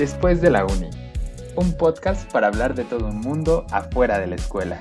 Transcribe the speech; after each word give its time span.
Después 0.00 0.40
de 0.40 0.48
la 0.48 0.64
Uni, 0.64 0.88
un 1.56 1.74
podcast 1.74 2.32
para 2.32 2.46
hablar 2.46 2.74
de 2.74 2.84
todo 2.84 3.08
un 3.08 3.20
mundo 3.20 3.66
afuera 3.70 4.18
de 4.18 4.28
la 4.28 4.36
escuela. 4.36 4.80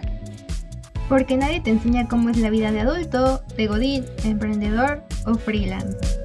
Porque 1.10 1.36
nadie 1.36 1.60
te 1.60 1.72
enseña 1.72 2.08
cómo 2.08 2.30
es 2.30 2.38
la 2.38 2.50
vida 2.50 2.72
de 2.72 2.80
adulto, 2.80 3.44
de 3.58 3.68
godín, 3.68 4.06
emprendedor 4.24 5.04
o 5.26 5.36
freelance. 5.36 6.19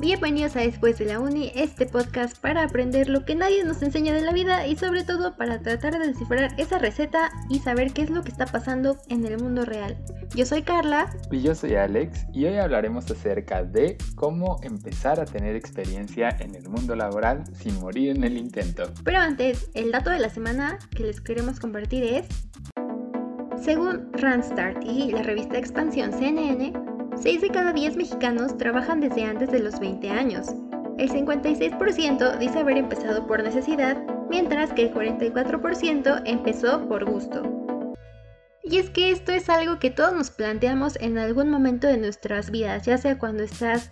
Bienvenidos 0.00 0.54
a 0.54 0.60
Después 0.60 0.96
de 0.98 1.06
la 1.06 1.18
Uni, 1.18 1.50
este 1.56 1.84
podcast 1.84 2.38
para 2.38 2.62
aprender 2.62 3.08
lo 3.08 3.24
que 3.24 3.34
nadie 3.34 3.64
nos 3.64 3.82
enseña 3.82 4.14
de 4.14 4.20
la 4.20 4.32
vida 4.32 4.64
y 4.68 4.76
sobre 4.76 5.02
todo 5.02 5.36
para 5.36 5.58
tratar 5.58 5.98
de 5.98 6.06
descifrar 6.06 6.54
esa 6.56 6.78
receta 6.78 7.32
y 7.50 7.58
saber 7.58 7.92
qué 7.92 8.02
es 8.02 8.10
lo 8.10 8.22
que 8.22 8.30
está 8.30 8.46
pasando 8.46 8.98
en 9.08 9.26
el 9.26 9.42
mundo 9.42 9.64
real. 9.64 9.98
Yo 10.36 10.46
soy 10.46 10.62
Carla. 10.62 11.10
Y 11.32 11.42
yo 11.42 11.52
soy 11.52 11.74
Alex 11.74 12.26
y 12.32 12.44
hoy 12.44 12.58
hablaremos 12.58 13.10
acerca 13.10 13.64
de 13.64 13.98
cómo 14.14 14.60
empezar 14.62 15.18
a 15.18 15.24
tener 15.24 15.56
experiencia 15.56 16.28
en 16.38 16.54
el 16.54 16.68
mundo 16.68 16.94
laboral 16.94 17.42
sin 17.52 17.74
morir 17.80 18.16
en 18.16 18.22
el 18.22 18.36
intento. 18.36 18.84
Pero 19.02 19.18
antes, 19.18 19.68
el 19.74 19.90
dato 19.90 20.10
de 20.10 20.20
la 20.20 20.30
semana 20.30 20.78
que 20.94 21.02
les 21.02 21.20
queremos 21.20 21.58
compartir 21.58 22.04
es... 22.04 22.28
Según 23.60 24.12
Randstad 24.12 24.80
y 24.82 25.10
la 25.10 25.24
revista 25.24 25.58
Expansión 25.58 26.12
CNN, 26.12 26.72
6 27.20 27.40
de 27.40 27.50
cada 27.50 27.72
10 27.72 27.96
mexicanos 27.96 28.56
trabajan 28.56 29.00
desde 29.00 29.24
antes 29.24 29.50
de 29.50 29.58
los 29.58 29.80
20 29.80 30.08
años. 30.10 30.46
El 30.98 31.10
56% 31.10 32.38
dice 32.38 32.58
haber 32.60 32.76
empezado 32.76 33.26
por 33.26 33.42
necesidad, 33.42 33.96
mientras 34.30 34.72
que 34.72 34.82
el 34.82 34.94
44% 34.94 36.22
empezó 36.24 36.88
por 36.88 37.04
gusto. 37.04 37.42
Y 38.62 38.78
es 38.78 38.90
que 38.90 39.10
esto 39.10 39.32
es 39.32 39.48
algo 39.48 39.78
que 39.78 39.90
todos 39.90 40.12
nos 40.12 40.30
planteamos 40.30 40.96
en 41.00 41.18
algún 41.18 41.50
momento 41.50 41.86
de 41.88 41.96
nuestras 41.96 42.50
vidas, 42.50 42.84
ya 42.84 42.98
sea 42.98 43.18
cuando 43.18 43.42
estás 43.42 43.90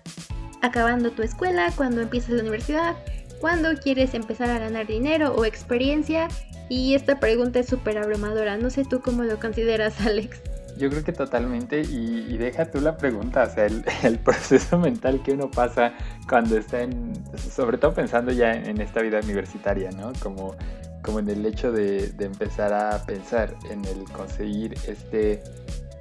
acabando 0.63 1.11
tu 1.11 1.23
escuela, 1.23 1.73
cuando 1.77 2.02
empiezas 2.02 2.30
la 2.30 2.43
universidad, 2.43 2.95
cuando 3.40 3.74
quieres 3.74 4.15
empezar 4.15 4.51
a 4.51 4.59
ganar 4.59 4.87
dinero 4.87 5.35
o 5.35 5.45
experiencia. 5.45 6.29
Y 6.68 6.95
esta 6.95 7.18
pregunta 7.18 7.59
es 7.59 7.66
súper 7.66 7.99
abrumadora, 7.99 8.57
no 8.57 8.71
sé 8.71 8.85
tú 8.85 9.01
cómo 9.01 9.24
lo 9.24 9.40
consideras, 9.40 10.01
Alex. 10.07 10.40
Yo 10.77 10.91
creo 10.91 11.02
que 11.02 11.13
totalmente, 11.13 11.80
y, 11.80 12.37
deja 12.37 12.71
tú 12.71 12.80
la 12.80 12.96
pregunta, 12.96 13.45
o 13.45 13.51
sea, 13.51 13.66
el, 14.02 14.19
proceso 14.19 14.79
mental 14.79 15.23
que 15.23 15.33
uno 15.33 15.51
pasa 15.51 15.93
cuando 16.29 16.57
está 16.57 16.83
en, 16.83 17.13
sobre 17.38 17.79
todo 17.79 17.95
pensando 17.95 18.33
ya 18.33 18.52
en, 18.52 18.80
esta 18.80 19.01
vida 19.01 19.21
universitaria, 19.23 19.91
¿no? 19.93 20.13
Como, 20.23 20.55
como 21.02 21.21
en 21.21 21.29
el 21.29 21.46
hecho 21.46 21.73
de, 21.73 22.09
de 22.09 22.24
empezar 22.27 22.73
a 22.73 23.05
pensar 23.07 23.55
en 23.71 23.85
el 23.87 24.05
conseguir 24.13 24.74
este 24.87 25.43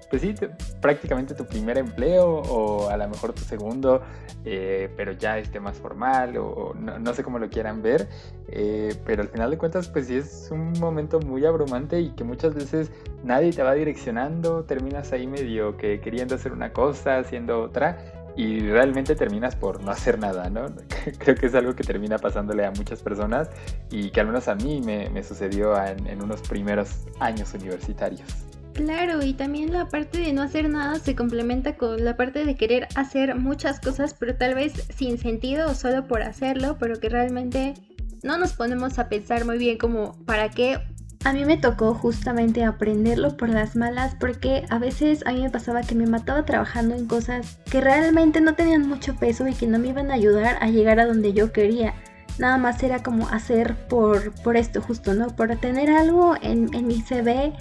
pues 0.09 0.22
sí, 0.22 0.36
prácticamente 0.81 1.34
tu 1.34 1.45
primer 1.45 1.78
empleo 1.78 2.28
o 2.28 2.89
a 2.89 2.98
lo 2.98 3.08
mejor 3.08 3.34
tu 3.34 3.42
segundo, 3.42 4.02
eh, 4.44 4.89
pero 4.95 5.11
ya 5.14 5.38
esté 5.39 5.59
más 5.59 5.78
formal 5.78 6.38
o, 6.38 6.73
no, 6.75 7.14
sé 7.14 7.23
cómo 7.23 7.39
lo 7.39 7.50
quieran 7.50 7.81
ver, 7.81 8.08
eh, 8.48 8.95
pero 9.06 9.23
al 9.23 9.30
final 9.30 9.52
de 9.52 9.58
cuentas 9.58 9.88
pues 9.88 10.08
sí 10.08 10.17
es 10.17 10.50
un 10.52 10.73
momento 10.80 11.20
muy 11.20 11.45
abrumante 11.45 12.00
y 12.00 12.11
que 12.11 12.23
muchas 12.23 12.53
veces 12.53 12.92
nadie 13.23 13.52
te 13.52 13.64
va 13.64 13.73
direccionando, 13.73 14.64
terminas 14.64 15.11
ahí 15.11 15.28
medio 15.28 15.78
que 15.78 16.00
queriendo 16.00 16.36
hacer 16.36 16.52
una 16.52 16.72
cosa, 16.72 17.17
haciendo 17.17 17.61
otra 17.61 17.98
y 18.38 18.59
realmente 18.59 19.16
terminas 19.16 19.56
por 19.56 19.81
no 19.81 19.92
hacer 19.92 20.20
nada, 20.20 20.50
¿no? 20.50 20.66
Creo 21.20 21.36
que 21.36 21.45
es 21.45 21.56
algo 21.56 21.73
que 21.73 21.83
termina 21.83 22.17
pasándole 22.17 22.66
a 22.66 22.72
muchas 22.72 23.02
personas 23.02 23.50
y 23.89 24.09
que 24.11 24.20
al 24.20 24.28
menos 24.28 24.48
a 24.50 24.56
mí 24.56 24.81
me, 24.81 25.23
sucedió 25.23 25.73
en 25.83 26.22
unos 26.22 26.42
primeros 26.42 27.06
años 27.20 27.53
universitarios. 27.53 28.45
Claro, 28.76 29.23
y 29.23 29.34
también 29.34 29.72
la 29.72 29.88
parte 29.88 30.18
de 30.18 30.34
no 30.34 30.42
hacer 30.42 30.70
nada 30.70 31.00
se 31.00 31.16
complementa 31.16 31.78
con 31.78 32.04
la 32.04 32.18
parte 32.18 32.44
de 32.44 32.56
querer 32.56 32.90
hacer 32.95 33.34
muchas 33.36 33.80
cosas, 33.80 34.14
pero 34.14 34.36
tal 34.36 34.54
vez 34.54 34.73
sin 34.94 35.17
sentido 35.17 35.72
o 35.72 35.73
solo 35.73 36.08
por 36.08 36.22
hacerlo, 36.22 36.76
pero 36.78 37.00
que 37.00 37.08
realmente 37.08 37.73
no 38.22 38.38
nos 38.38 38.52
ponemos 38.52 39.00
a 39.00 39.08
pensar 39.08 39.45
muy 39.45 39.58
bien 39.58 39.78
como 39.78 40.22
para 40.26 40.49
qué. 40.49 40.77
A 41.23 41.32
mí 41.32 41.45
me 41.45 41.55
tocó 41.55 41.94
justamente 41.94 42.66
aprenderlo 42.66 43.38
por 43.38 43.48
las 43.48 43.77
malas 43.77 44.14
porque 44.20 44.66
a 44.70 44.78
veces 44.78 45.26
a 45.26 45.32
mí 45.32 45.42
me 45.42 45.49
pasaba 45.49 45.82
que 45.82 45.95
me 45.95 46.05
mataba 46.05 46.44
trabajando 46.44 46.95
en 46.95 47.08
cosas 47.08 47.60
que 47.72 47.80
realmente 47.80 48.42
no 48.42 48.55
tenían 48.55 48.89
mucho 48.89 49.16
peso 49.16 49.48
y 49.48 49.54
que 49.54 49.67
no 49.67 49.80
me 49.80 49.88
iban 49.88 50.11
a 50.11 50.16
ayudar 50.16 50.58
a 50.60 50.70
llegar 50.70 50.99
a 50.99 51.05
donde 51.05 51.32
yo 51.32 51.54
quería 51.54 51.94
nada 52.39 52.58
más 52.58 52.83
era 52.83 53.02
como 53.02 53.30
hacer 53.30 53.88
por, 53.88 54.33
por 54.44 54.58
esto 54.58 54.82
justo, 54.82 55.14
¿no? 55.14 55.28
Por 55.28 55.55
tener 55.55 55.89
algo 55.89 56.36
en, 56.42 56.73
en 56.76 56.88
mi 56.88 57.02
CV 57.02 57.54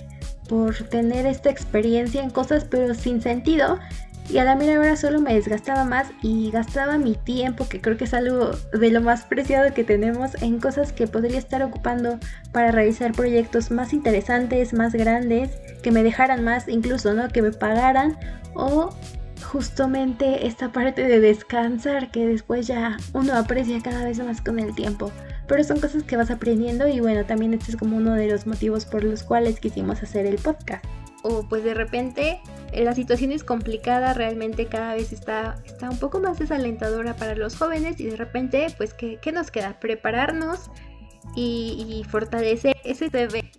por 0.55 0.73
tener 0.85 1.27
esta 1.27 1.51
experiencia 1.51 2.23
en 2.23 2.31
cosas 2.31 2.65
pero 2.65 2.95
sin 2.95 3.21
sentido 3.21 3.81
y 4.31 4.39
a 4.39 4.45
la 4.45 4.55
mera 4.55 4.79
hora 4.79 4.95
solo 4.95 5.21
me 5.21 5.35
desgastaba 5.35 5.85
más 5.85 6.07
y 6.23 6.53
gastaba 6.53 6.97
mi 6.97 7.17
tiempo, 7.17 7.69
que 7.69 7.81
creo 7.81 7.97
que 7.97 8.05
es 8.05 8.15
algo 8.15 8.53
de 8.73 8.91
lo 8.91 9.01
más 9.01 9.25
preciado 9.25 9.75
que 9.75 9.83
tenemos, 9.83 10.41
en 10.43 10.61
cosas 10.61 10.93
que 10.93 11.09
podría 11.09 11.39
estar 11.39 11.63
ocupando 11.63 12.19
para 12.53 12.71
realizar 12.71 13.13
proyectos 13.13 13.71
más 13.71 13.93
interesantes, 13.93 14.73
más 14.73 14.95
grandes, 14.95 15.51
que 15.83 15.91
me 15.91 16.03
dejaran 16.03 16.43
más, 16.43 16.69
incluso, 16.69 17.13
¿no? 17.13 17.29
Que 17.29 17.43
me 17.43 17.51
pagaran 17.51 18.17
o 18.55 18.91
justamente 19.43 20.47
esta 20.47 20.73
parte 20.73 21.03
de 21.07 21.21
descansar 21.21 22.11
que 22.11 22.27
después 22.27 22.67
ya 22.67 22.97
uno 23.13 23.35
aprecia 23.35 23.83
cada 23.83 24.05
vez 24.05 24.21
más 24.21 24.41
con 24.41 24.59
el 24.59 24.75
tiempo 24.75 25.11
pero 25.47 25.63
son 25.65 25.81
cosas 25.81 26.03
que 26.03 26.17
vas 26.17 26.31
aprendiendo 26.31 26.89
y 26.89 27.01
bueno, 27.01 27.25
también 27.25 27.55
este 27.55 27.73
es 27.73 27.77
como 27.77 27.97
uno 27.97 28.15
de 28.15 28.29
los 28.29 28.47
motivos 28.47 28.85
por 28.85 29.05
los 29.05 29.23
cuales 29.23 29.61
quisimos 29.61 30.03
hacer 30.03 30.27
el 30.27 30.37
podcast. 30.37 30.85
O 31.23 31.47
pues 31.49 31.65
de 31.65 31.73
repente 31.73 32.41
la 32.75 32.95
situación 32.95 33.33
es 33.33 33.45
complicada, 33.45 34.13
realmente 34.13 34.67
cada 34.67 34.95
vez 34.95 35.13
está, 35.13 35.57
está 35.65 35.89
un 35.89 35.99
poco 35.99 36.21
más 36.21 36.39
desalentadora 36.39 37.17
para 37.17 37.35
los 37.35 37.57
jóvenes 37.57 37.99
y 38.01 38.05
de 38.05 38.17
repente 38.17 38.67
pues 38.77 38.93
¿qué, 38.95 39.19
nos 39.33 39.51
queda? 39.51 39.79
Prepararnos 39.81 40.71
y, 41.35 41.87
y 41.89 42.05
fortalecer 42.05 42.77
ese 42.85 43.09
CV. 43.09 43.51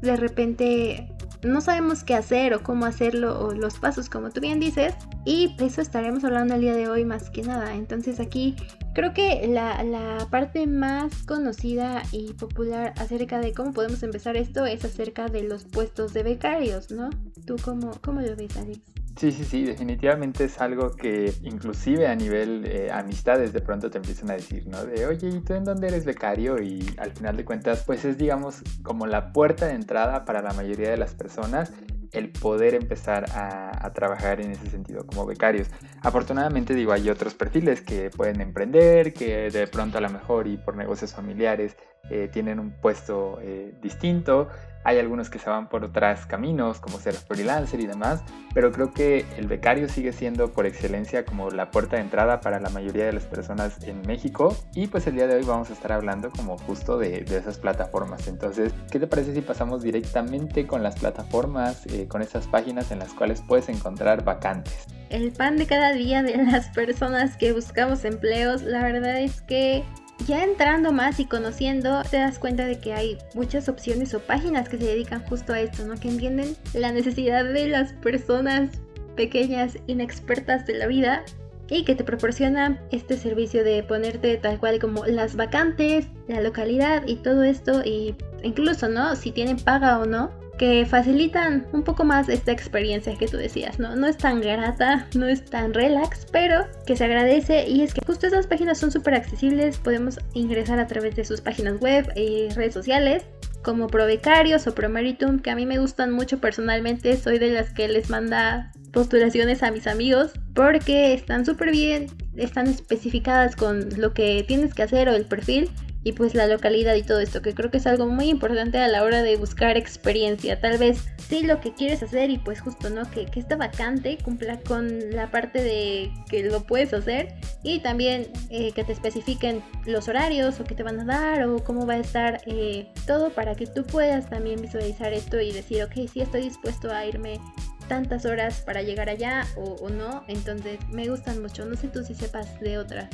De 0.00 0.16
repente 0.16 1.15
no 1.42 1.60
sabemos 1.60 2.04
qué 2.04 2.14
hacer 2.14 2.54
o 2.54 2.62
cómo 2.62 2.86
hacerlo 2.86 3.38
o 3.40 3.52
los 3.52 3.78
pasos 3.78 4.08
como 4.08 4.30
tú 4.30 4.40
bien 4.40 4.60
dices 4.60 4.94
y 5.24 5.54
eso 5.58 5.80
estaremos 5.80 6.24
hablando 6.24 6.54
el 6.54 6.60
día 6.60 6.74
de 6.74 6.88
hoy 6.88 7.04
más 7.04 7.30
que 7.30 7.42
nada. 7.42 7.74
Entonces 7.74 8.20
aquí 8.20 8.56
creo 8.94 9.12
que 9.12 9.46
la, 9.48 10.26
parte 10.30 10.66
más 10.66 11.22
conocida 11.24 12.02
y 12.12 12.32
popular 12.34 12.94
acerca 12.98 13.40
de 13.40 13.52
cómo 13.52 13.72
podemos 13.72 14.02
empezar 14.02 14.36
esto 14.36 14.66
es 14.66 14.84
acerca 14.84 15.28
de 15.28 15.42
los 15.42 15.64
puestos 15.64 16.12
de 16.12 16.22
becarios, 16.22 16.90
¿no? 16.90 17.10
¿Tú 17.46 17.56
cómo, 17.62 17.92
cómo 18.02 18.20
lo 18.20 18.34
ves, 18.36 18.56
Alex? 18.56 18.80
Sí, 19.16 19.32
sí, 19.32 19.44
sí, 19.44 19.64
definitivamente 19.64 20.44
es 20.44 20.60
algo 20.60 20.90
que 20.90 21.32
inclusive 21.42 22.06
a 22.06 22.14
nivel 22.14 22.66
eh, 22.66 22.90
amistades 22.92 23.54
de 23.54 23.62
pronto 23.62 23.90
te 23.90 23.96
empiezan 23.96 24.30
a 24.30 24.34
decir, 24.34 24.66
¿no? 24.66 24.84
De, 24.84 25.06
oye, 25.06 25.28
¿y 25.28 25.40
tú 25.40 25.54
en 25.54 25.64
dónde 25.64 25.88
eres 25.88 26.04
becario? 26.04 26.62
Y 26.62 26.84
al 26.98 27.12
final 27.12 27.34
de 27.34 27.44
cuentas, 27.46 27.82
pues 27.86 28.04
es, 28.04 28.18
digamos, 28.18 28.62
como 28.82 29.06
la 29.06 29.32
puerta 29.32 29.68
de 29.68 29.72
entrada 29.72 30.26
para 30.26 30.42
la 30.42 30.52
mayoría 30.52 30.90
de 30.90 30.98
las 30.98 31.14
personas 31.14 31.72
el 32.12 32.30
poder 32.30 32.74
empezar 32.74 33.26
a, 33.34 33.90
trabajar 33.94 34.40
en 34.40 34.50
ese 34.50 34.68
sentido 34.68 35.06
como 35.06 35.24
becarios. 35.24 35.68
Afortunadamente 36.02 36.74
digo, 36.74 36.92
hay 36.92 37.08
otros 37.08 37.34
perfiles 37.34 37.80
que 37.80 38.10
pueden 38.10 38.40
emprender, 38.40 39.14
que 39.14 39.50
de 39.50 39.66
pronto 39.66 39.96
a 39.98 40.00
lo 40.00 40.10
mejor 40.10 40.46
y 40.46 40.58
por 40.58 40.76
negocios 40.76 41.14
familiares 41.14 41.76
eh, 42.10 42.28
tienen 42.32 42.58
un 42.58 42.70
puesto 42.70 43.38
eh, 43.42 43.74
distinto. 43.82 44.48
Hay 44.86 45.00
algunos 45.00 45.30
que 45.30 45.40
se 45.40 45.50
van 45.50 45.68
por 45.68 45.82
otros 45.82 46.26
caminos, 46.26 46.78
como 46.78 47.00
ser 47.00 47.14
freelancer 47.14 47.80
y 47.80 47.86
demás, 47.86 48.22
pero 48.54 48.70
creo 48.70 48.92
que 48.92 49.24
el 49.36 49.48
becario 49.48 49.88
sigue 49.88 50.12
siendo 50.12 50.52
por 50.52 50.64
excelencia 50.64 51.24
como 51.24 51.50
la 51.50 51.72
puerta 51.72 51.96
de 51.96 52.02
entrada 52.02 52.40
para 52.40 52.60
la 52.60 52.70
mayoría 52.70 53.06
de 53.06 53.12
las 53.12 53.24
personas 53.24 53.82
en 53.82 54.02
México. 54.02 54.56
Y 54.76 54.86
pues 54.86 55.08
el 55.08 55.16
día 55.16 55.26
de 55.26 55.34
hoy 55.34 55.42
vamos 55.42 55.70
a 55.70 55.72
estar 55.72 55.90
hablando 55.90 56.30
como 56.30 56.56
justo 56.58 56.98
de, 56.98 57.24
esas 57.28 57.58
plataformas. 57.58 58.28
Entonces, 58.28 58.72
¿qué 58.92 59.00
te 59.00 59.08
parece 59.08 59.34
si 59.34 59.40
pasamos 59.40 59.82
directamente 59.82 60.68
con 60.68 60.84
las 60.84 61.00
plataformas, 61.00 61.84
eh, 61.86 62.06
con 62.06 62.22
esas 62.22 62.46
páginas 62.46 62.92
en 62.92 63.00
las 63.00 63.12
cuales 63.12 63.42
puedes 63.42 63.68
encontrar 63.68 64.22
vacantes? 64.22 64.86
El 65.10 65.32
pan 65.32 65.56
de 65.56 65.66
cada 65.66 65.94
día 65.94 66.22
de 66.22 66.36
las 66.36 66.68
personas 66.68 67.36
que 67.36 67.52
buscamos 67.52 68.04
empleos, 68.04 68.62
la 68.62 68.84
verdad 68.84 69.20
es 69.20 69.40
que 69.40 69.84
ya 70.26 70.42
entrando 70.42 70.92
más 70.92 71.20
y 71.20 71.26
conociendo, 71.26 72.02
te 72.10 72.18
das 72.18 72.38
cuenta 72.38 72.66
de 72.66 72.80
que 72.80 72.92
hay 72.92 73.18
muchas 73.34 73.68
opciones 73.68 74.14
o 74.14 74.20
páginas 74.20 74.68
que 74.68 74.78
se 74.78 74.84
dedican 74.84 75.24
justo 75.26 75.52
a 75.52 75.60
esto, 75.60 75.84
¿no? 75.84 75.94
Que 75.96 76.08
entienden 76.08 76.56
la 76.74 76.92
necesidad 76.92 77.44
de 77.44 77.68
las 77.68 77.92
personas 77.92 78.70
pequeñas, 79.16 79.78
inexpertas 79.86 80.66
de 80.66 80.74
la 80.74 80.86
vida 80.86 81.24
y 81.68 81.84
que 81.84 81.94
te 81.94 82.04
proporciona 82.04 82.80
este 82.92 83.16
servicio 83.16 83.64
de 83.64 83.82
ponerte 83.82 84.36
tal 84.36 84.58
cual 84.58 84.78
como 84.78 85.04
las 85.06 85.36
vacantes, 85.36 86.06
la 86.28 86.40
localidad 86.40 87.02
y 87.06 87.16
todo 87.16 87.42
esto 87.42 87.82
y 87.84 88.14
incluso, 88.42 88.88
¿no? 88.88 89.16
Si 89.16 89.32
tienen 89.32 89.56
paga 89.56 89.98
o 89.98 90.06
no 90.06 90.30
que 90.58 90.86
facilitan 90.86 91.66
un 91.72 91.82
poco 91.82 92.04
más 92.04 92.28
esta 92.28 92.52
experiencia 92.52 93.16
que 93.16 93.28
tú 93.28 93.36
decías, 93.36 93.78
¿no? 93.78 93.94
No 93.96 94.06
es 94.06 94.16
tan 94.16 94.40
grata, 94.40 95.06
no 95.14 95.26
es 95.26 95.44
tan 95.44 95.74
relax, 95.74 96.26
pero 96.32 96.66
que 96.86 96.96
se 96.96 97.04
agradece 97.04 97.68
y 97.68 97.82
es 97.82 97.92
que 97.92 98.04
justo 98.06 98.26
esas 98.26 98.46
páginas 98.46 98.78
son 98.78 98.90
súper 98.90 99.14
accesibles, 99.14 99.78
podemos 99.78 100.18
ingresar 100.34 100.78
a 100.78 100.86
través 100.86 101.16
de 101.16 101.24
sus 101.24 101.40
páginas 101.40 101.80
web 101.80 102.10
y 102.16 102.48
redes 102.50 102.74
sociales 102.74 103.24
como 103.62 103.88
Provecarios 103.88 104.66
o 104.68 104.74
Promeritum, 104.74 105.40
que 105.40 105.50
a 105.50 105.56
mí 105.56 105.66
me 105.66 105.78
gustan 105.78 106.12
mucho 106.12 106.38
personalmente, 106.38 107.16
soy 107.16 107.38
de 107.38 107.50
las 107.50 107.70
que 107.70 107.88
les 107.88 108.08
manda 108.10 108.70
postulaciones 108.92 109.62
a 109.62 109.70
mis 109.70 109.86
amigos 109.86 110.32
porque 110.54 111.12
están 111.12 111.44
súper 111.44 111.70
bien 111.70 112.06
están 112.36 112.66
especificadas 112.66 113.56
con 113.56 113.88
lo 113.98 114.12
que 114.12 114.44
tienes 114.46 114.74
que 114.74 114.82
hacer 114.82 115.08
o 115.08 115.14
el 115.14 115.26
perfil 115.26 115.70
y 116.06 116.12
pues 116.12 116.36
la 116.36 116.46
localidad 116.46 116.94
y 116.94 117.02
todo 117.02 117.18
esto, 117.18 117.42
que 117.42 117.52
creo 117.52 117.68
que 117.72 117.78
es 117.78 117.86
algo 117.88 118.06
muy 118.06 118.28
importante 118.28 118.78
a 118.78 118.86
la 118.86 119.02
hora 119.02 119.24
de 119.24 119.36
buscar 119.36 119.76
experiencia. 119.76 120.60
Tal 120.60 120.78
vez 120.78 121.04
sí 121.28 121.42
lo 121.42 121.60
que 121.60 121.74
quieres 121.74 122.00
hacer 122.00 122.30
y 122.30 122.38
pues 122.38 122.60
justo, 122.60 122.90
¿no? 122.90 123.10
Que, 123.10 123.26
que 123.26 123.40
esta 123.40 123.56
vacante 123.56 124.16
cumpla 124.22 124.60
con 124.60 125.10
la 125.10 125.32
parte 125.32 125.64
de 125.64 126.12
que 126.30 126.44
lo 126.44 126.62
puedes 126.62 126.94
hacer 126.94 127.34
y 127.64 127.80
también 127.80 128.28
eh, 128.50 128.70
que 128.70 128.84
te 128.84 128.92
especifiquen 128.92 129.64
los 129.84 130.06
horarios 130.06 130.60
o 130.60 130.64
que 130.64 130.76
te 130.76 130.84
van 130.84 131.00
a 131.00 131.04
dar 131.04 131.42
o 131.48 131.64
cómo 131.64 131.88
va 131.88 131.94
a 131.94 131.98
estar 131.98 132.40
eh, 132.46 132.86
todo 133.08 133.30
para 133.30 133.56
que 133.56 133.66
tú 133.66 133.82
puedas 133.82 134.30
también 134.30 134.62
visualizar 134.62 135.12
esto 135.12 135.40
y 135.40 135.50
decir, 135.50 135.82
ok, 135.82 136.08
sí 136.12 136.20
estoy 136.20 136.42
dispuesto 136.42 136.92
a 136.92 137.04
irme 137.04 137.40
tantas 137.88 138.26
horas 138.26 138.60
para 138.60 138.82
llegar 138.82 139.08
allá 139.08 139.44
o, 139.56 139.74
o 139.82 139.88
no. 139.88 140.22
Entonces 140.28 140.78
me 140.88 141.08
gustan 141.08 141.42
mucho. 141.42 141.64
No 141.64 141.74
sé 141.74 141.88
tú 141.88 142.04
si 142.04 142.14
sepas 142.14 142.60
de 142.60 142.78
otras 142.78 143.08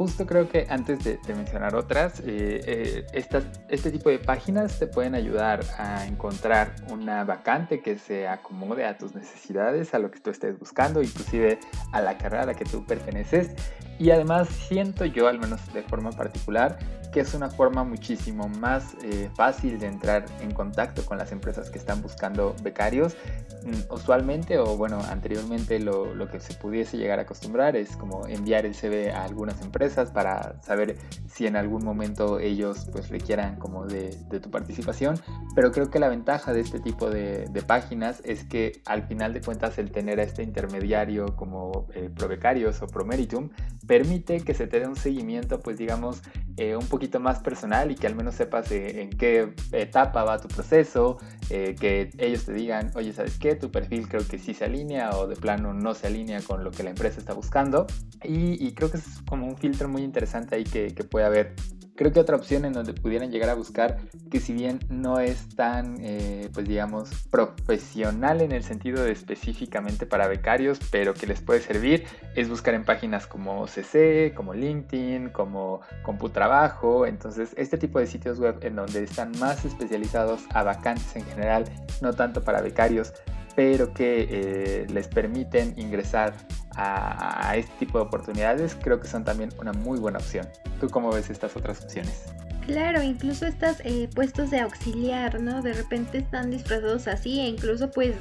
justo 0.00 0.24
creo 0.24 0.48
que 0.48 0.66
antes 0.70 1.04
de, 1.04 1.18
mencionar 1.34 1.74
otras, 1.74 2.20
eh, 2.20 3.04
eh, 3.12 3.24
este 3.68 3.90
tipo 3.90 4.08
de 4.08 4.18
páginas 4.18 4.78
te 4.78 4.86
pueden 4.86 5.14
ayudar 5.14 5.60
a 5.76 6.06
encontrar 6.06 6.74
una 6.88 7.22
vacante 7.24 7.82
que 7.82 7.98
se 7.98 8.26
acomode 8.26 8.86
a 8.86 8.96
tus 8.96 9.14
necesidades, 9.14 9.92
a 9.92 9.98
lo 9.98 10.10
que 10.10 10.18
tú 10.18 10.30
estés 10.30 10.58
buscando, 10.58 11.02
inclusive 11.02 11.58
a 11.92 12.00
la 12.00 12.16
carrera 12.16 12.44
a 12.44 12.46
la 12.46 12.54
que 12.54 12.64
tú 12.64 12.86
perteneces. 12.86 13.50
Y 13.98 14.10
además 14.10 14.48
siento 14.48 15.04
yo, 15.04 15.28
al 15.28 15.38
menos 15.38 15.70
de 15.74 15.82
forma 15.82 16.12
particular, 16.12 16.78
que 17.12 17.20
es 17.20 17.34
una 17.34 17.50
forma 17.50 17.84
muchísimo 17.84 18.48
más 18.48 18.94
eh, 19.02 19.30
fácil 19.34 19.78
de 19.78 19.86
entrar 19.86 20.26
en 20.40 20.52
contacto 20.52 21.04
con 21.04 21.18
las 21.18 21.32
empresas 21.32 21.70
que 21.70 21.78
están 21.78 22.02
buscando 22.02 22.54
becarios. 22.62 23.16
Mm, 23.64 23.92
usualmente, 23.92 24.58
o 24.58 24.76
bueno, 24.76 25.00
anteriormente 25.08 25.78
lo, 25.80 26.14
lo, 26.14 26.28
que 26.28 26.40
se 26.40 26.54
pudiese 26.54 26.96
llegar 26.96 27.18
a 27.18 27.22
acostumbrar 27.22 27.76
es 27.76 27.96
como 27.96 28.26
enviar 28.26 28.64
el 28.64 28.74
CV 28.74 29.10
a 29.10 29.24
algunas 29.24 29.60
empresas 29.60 30.10
para 30.10 30.60
saber 30.62 30.96
si 31.26 31.46
en 31.46 31.56
algún 31.56 31.84
momento 31.84 32.38
ellos 32.38 32.86
pues 32.92 33.08
requieran 33.08 33.56
como 33.56 33.86
de, 33.86 34.16
de 34.30 34.40
tu 34.40 34.50
participación. 34.50 35.20
Pero 35.54 35.72
creo 35.72 35.90
que 35.90 35.98
la 35.98 36.08
ventaja 36.08 36.52
de 36.52 36.60
este 36.60 36.80
tipo 36.80 37.10
de, 37.10 37.46
de, 37.50 37.62
páginas 37.62 38.22
es 38.24 38.44
que 38.44 38.82
al 38.86 39.02
final 39.02 39.34
de 39.34 39.40
cuentas 39.40 39.78
el 39.78 39.90
tener 39.90 40.20
a 40.20 40.22
este 40.22 40.42
intermediario 40.42 41.36
como 41.36 41.86
eh, 41.94 42.10
Provecarios 42.14 42.80
o 42.82 42.86
Promeritum 42.86 43.50
permite 43.86 44.40
que 44.40 44.54
se 44.54 44.66
te 44.66 44.80
dé 44.80 44.86
un 44.86 44.96
seguimiento 44.96 45.60
pues 45.60 45.76
digamos 45.76 46.22
eh, 46.60 46.76
un 46.76 46.86
poquito 46.86 47.20
más 47.20 47.38
personal 47.38 47.90
y 47.90 47.94
que 47.94 48.06
al 48.06 48.14
menos 48.14 48.34
sepas 48.34 48.70
en 48.70 49.08
qué 49.08 49.54
etapa 49.72 50.24
va 50.24 50.38
tu 50.38 50.48
proceso, 50.48 51.16
eh, 51.48 51.74
que 51.80 52.10
ellos 52.18 52.44
te 52.44 52.52
digan, 52.52 52.90
oye, 52.96 53.14
¿sabes 53.14 53.38
qué? 53.38 53.54
Tu 53.54 53.70
perfil 53.70 54.06
creo 54.06 54.28
que 54.28 54.38
sí 54.38 54.52
se 54.52 54.66
alinea 54.66 55.08
o 55.16 55.26
de 55.26 55.36
plano 55.36 55.72
no 55.72 55.94
se 55.94 56.08
alinea 56.08 56.42
con 56.42 56.62
lo 56.62 56.70
que 56.70 56.82
la 56.82 56.90
empresa 56.90 57.18
está 57.18 57.32
buscando. 57.32 57.86
Y, 58.22 58.72
creo 58.72 58.90
que 58.90 58.98
es 58.98 59.22
como 59.26 59.46
un 59.46 59.56
filtro 59.56 59.88
muy 59.88 60.02
interesante 60.02 60.54
ahí 60.54 60.64
que 60.64 60.92
puede 61.04 61.24
haber 61.24 61.54
Creo 61.96 62.12
que 62.12 62.20
otra 62.20 62.36
opción 62.36 62.64
en 62.64 62.72
donde 62.72 62.94
pudieran 62.94 63.30
llegar 63.30 63.50
a 63.50 63.54
buscar, 63.54 63.98
que 64.30 64.40
si 64.40 64.52
bien 64.52 64.80
no 64.88 65.20
es 65.20 65.54
tan, 65.54 65.96
eh, 66.00 66.48
pues 66.52 66.66
digamos, 66.66 67.10
profesional 67.30 68.40
en 68.40 68.52
el 68.52 68.62
sentido 68.62 69.02
de 69.02 69.12
específicamente 69.12 70.06
para 70.06 70.26
becarios, 70.26 70.78
pero 70.90 71.12
que 71.14 71.26
les 71.26 71.40
puede 71.40 71.60
servir, 71.60 72.04
es 72.34 72.48
buscar 72.48 72.74
en 72.74 72.84
páginas 72.84 73.26
como 73.26 73.66
CC, 73.66 74.32
como 74.34 74.54
LinkedIn, 74.54 75.28
como 75.30 75.80
CompuTrabajo. 76.02 77.06
Entonces, 77.06 77.50
este 77.56 77.76
tipo 77.76 77.98
de 77.98 78.06
sitios 78.06 78.38
web 78.38 78.58
en 78.62 78.76
donde 78.76 79.02
están 79.02 79.32
más 79.38 79.64
especializados 79.64 80.44
a 80.54 80.62
vacantes 80.62 81.14
en 81.16 81.24
general, 81.24 81.64
no 82.00 82.12
tanto 82.14 82.42
para 82.42 82.62
becarios, 82.62 83.12
pero 83.54 83.92
que 83.92 84.26
eh, 84.30 84.86
les 84.88 85.08
permiten 85.08 85.74
ingresar 85.76 86.34
a, 86.76 87.54
este 87.56 87.72
tipo 87.78 87.98
de 87.98 88.04
oportunidades, 88.04 88.76
creo 88.80 89.00
que 89.00 89.08
son 89.08 89.24
también 89.24 89.50
una 89.60 89.72
muy 89.72 89.98
buena 89.98 90.18
opción. 90.18 90.46
¿Tú 90.80 90.88
cómo 90.88 91.10
ves 91.12 91.30
estas 91.30 91.56
otras 91.56 91.82
opciones? 91.82 92.24
Claro, 92.66 93.02
incluso 93.02 93.46
estos 93.46 93.80
eh, 93.84 94.08
puestos 94.14 94.50
de 94.50 94.60
auxiliar, 94.60 95.40
¿no? 95.40 95.62
De 95.62 95.72
repente 95.72 96.18
están 96.18 96.50
disfrazados 96.50 97.08
así 97.08 97.40
e 97.40 97.48
incluso 97.48 97.90
pues 97.90 98.14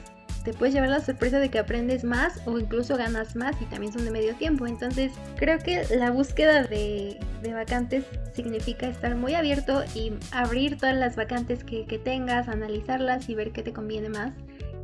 te 0.43 0.53
puedes 0.53 0.73
llevar 0.73 0.89
la 0.89 1.01
sorpresa 1.01 1.39
de 1.39 1.49
que 1.49 1.59
aprendes 1.59 2.03
más 2.03 2.41
o 2.45 2.57
incluso 2.57 2.95
ganas 2.95 3.35
más 3.35 3.55
y 3.61 3.65
también 3.65 3.91
son 3.91 4.05
de 4.05 4.11
medio 4.11 4.33
tiempo. 4.35 4.65
Entonces 4.65 5.11
creo 5.37 5.59
que 5.59 5.83
la 5.95 6.11
búsqueda 6.11 6.63
de, 6.63 7.19
vacantes 7.53 8.05
significa 8.33 8.87
estar 8.87 9.15
muy 9.15 9.33
abierto 9.35 9.83
y 9.93 10.13
abrir 10.31 10.77
todas 10.77 10.95
las 10.95 11.15
vacantes 11.15 11.63
que, 11.63 11.85
que 11.85 11.99
tengas, 11.99 12.47
analizarlas 12.47 13.27
y 13.29 13.35
ver 13.35 13.51
qué 13.51 13.63
te 13.63 13.73
conviene 13.73 14.09
más. 14.09 14.31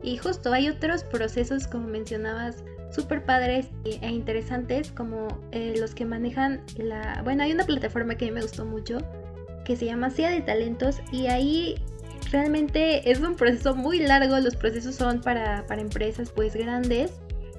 Y 0.04 0.18
justo 0.18 0.54
hay 0.54 0.70
otros 0.70 1.04
procesos, 1.04 1.68
como 1.68 1.88
mencionabas, 1.88 2.64
súper 2.96 3.26
padres 3.26 3.68
e 3.84 4.08
interesantes, 4.08 4.92
como 4.92 5.28
eh, 5.52 5.76
los 5.78 5.94
que 5.94 6.06
manejan 6.06 6.62
la... 6.78 7.22
Bueno, 7.24 7.44
hay 7.44 7.52
una 7.52 7.66
plataforma 7.66 8.16
que 8.16 8.26
a 8.26 8.28
mí 8.30 8.34
me 8.34 8.42
gustó 8.42 8.66
mucho, 8.66 9.00
que 9.66 9.76
se 9.76 9.86
llama 9.86 10.10
CIA 10.10 10.30
de 10.32 10.42
Talentos, 10.42 11.02
y 11.12 11.28
ahí 11.28 11.76
realmente 12.32 13.12
es 13.12 13.20
un 13.20 13.36
proceso 13.36 13.76
muy 13.76 14.00
largo, 14.00 14.40
los 14.40 14.56
procesos 14.56 14.96
son 14.96 15.22
para, 15.22 15.66
para 15.68 15.82
empresas 15.82 16.32
pues 16.32 16.56
grandes, 16.56 17.12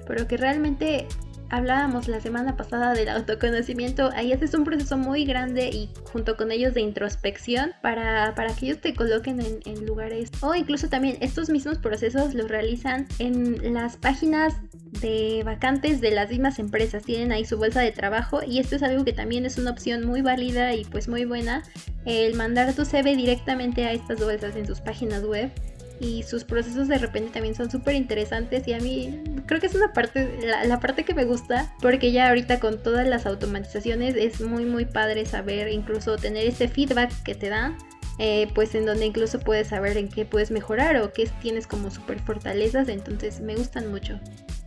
pero 0.07 0.27
que 0.27 0.37
realmente 0.37 1.07
hablábamos 1.49 2.07
la 2.07 2.19
semana 2.19 2.55
pasada 2.55 2.93
del 2.93 3.09
autoconocimiento, 3.09 4.09
ahí 4.13 4.33
haces 4.33 4.53
un 4.53 4.63
proceso 4.63 4.97
muy 4.97 5.25
grande 5.25 5.69
y 5.69 5.89
junto 6.11 6.35
con 6.37 6.51
ellos 6.51 6.73
de 6.73 6.81
introspección 6.81 7.71
para, 7.81 8.33
para 8.35 8.53
que 8.53 8.67
ellos 8.67 8.81
te 8.81 8.93
coloquen 8.93 9.41
en, 9.41 9.59
en, 9.65 9.85
lugares. 9.85 10.31
O 10.41 10.55
incluso 10.55 10.89
también 10.89 11.17
estos 11.21 11.49
mismos 11.49 11.77
procesos 11.77 12.33
los 12.33 12.49
realizan 12.49 13.07
en 13.19 13.73
las 13.73 13.97
páginas 13.97 14.55
de 15.01 15.43
vacantes 15.45 16.01
de 16.01 16.11
las 16.11 16.29
mismas 16.29 16.59
empresas, 16.59 17.03
tienen 17.03 17.31
ahí 17.31 17.45
su 17.45 17.57
bolsa 17.57 17.81
de 17.81 17.91
trabajo 17.91 18.41
y 18.45 18.59
esto 18.59 18.75
es 18.75 18.83
algo 18.83 19.05
que 19.05 19.13
también 19.13 19.45
es 19.45 19.57
una 19.57 19.71
opción 19.71 20.05
muy 20.05 20.21
válida 20.21 20.73
y 20.73 20.85
pues 20.85 21.07
muy 21.07 21.25
buena, 21.25 21.63
el 22.05 22.35
mandar 22.35 22.73
tu 22.73 22.85
CV 22.85 23.15
directamente 23.15 23.85
a 23.85 23.91
estas 23.91 24.19
bolsas 24.19 24.55
en 24.55 24.65
sus 24.65 24.81
páginas 24.81 25.23
web 25.23 25.51
y 25.99 26.23
sus 26.23 26.43
procesos 26.43 26.87
de 26.87 26.97
repente 26.97 27.31
también 27.31 27.55
son 27.55 27.71
súper 27.71 27.95
interesantes 27.95 28.67
y 28.67 28.73
a 28.73 28.79
mí 28.79 29.23
creo 29.45 29.59
que 29.59 29.67
es 29.67 29.75
una 29.75 29.93
parte, 29.93 30.39
la, 30.65 30.79
parte 30.79 31.03
que 31.03 31.13
me 31.13 31.25
gusta 31.25 31.73
porque 31.81 32.11
ya 32.11 32.29
ahorita 32.29 32.59
con 32.59 32.81
todas 32.81 33.07
las 33.07 33.25
automatizaciones 33.25 34.15
es 34.15 34.41
muy 34.41 34.65
muy 34.65 34.85
padre 34.85 35.25
saber 35.25 35.69
incluso 35.69 36.17
tener 36.17 36.45
ese 36.47 36.67
feedback 36.67 37.11
que 37.23 37.35
te 37.35 37.49
dan 37.49 37.77
eh, 38.19 38.49
pues 38.55 38.73
en 38.75 38.85
donde 38.85 39.05
incluso 39.05 39.39
puedes 39.39 39.67
saber 39.67 39.97
en 39.97 40.09
qué 40.09 40.25
puedes 40.25 40.51
mejorar 40.51 40.97
o 40.97 41.13
qué 41.13 41.29
tienes 41.41 41.67
como 41.67 41.91
súper 41.91 42.19
fortalezas 42.19 42.89
entonces 42.89 43.39
me 43.41 43.55
gustan 43.55 43.91
mucho. 43.91 44.19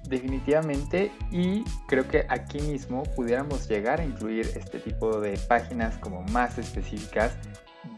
Definitivamente 0.09 1.13
y 1.31 1.63
creo 1.87 2.09
que 2.09 2.27
aquí 2.29 2.61
mismo 2.61 3.05
pudiéramos 3.15 3.69
llegar 3.69 4.01
a 4.01 4.05
incluir 4.05 4.49
este 4.57 4.81
tipo 4.81 5.21
de 5.21 5.39
páginas 5.39 5.97
como 5.99 6.23
más 6.23 6.59
específicas 6.59 7.37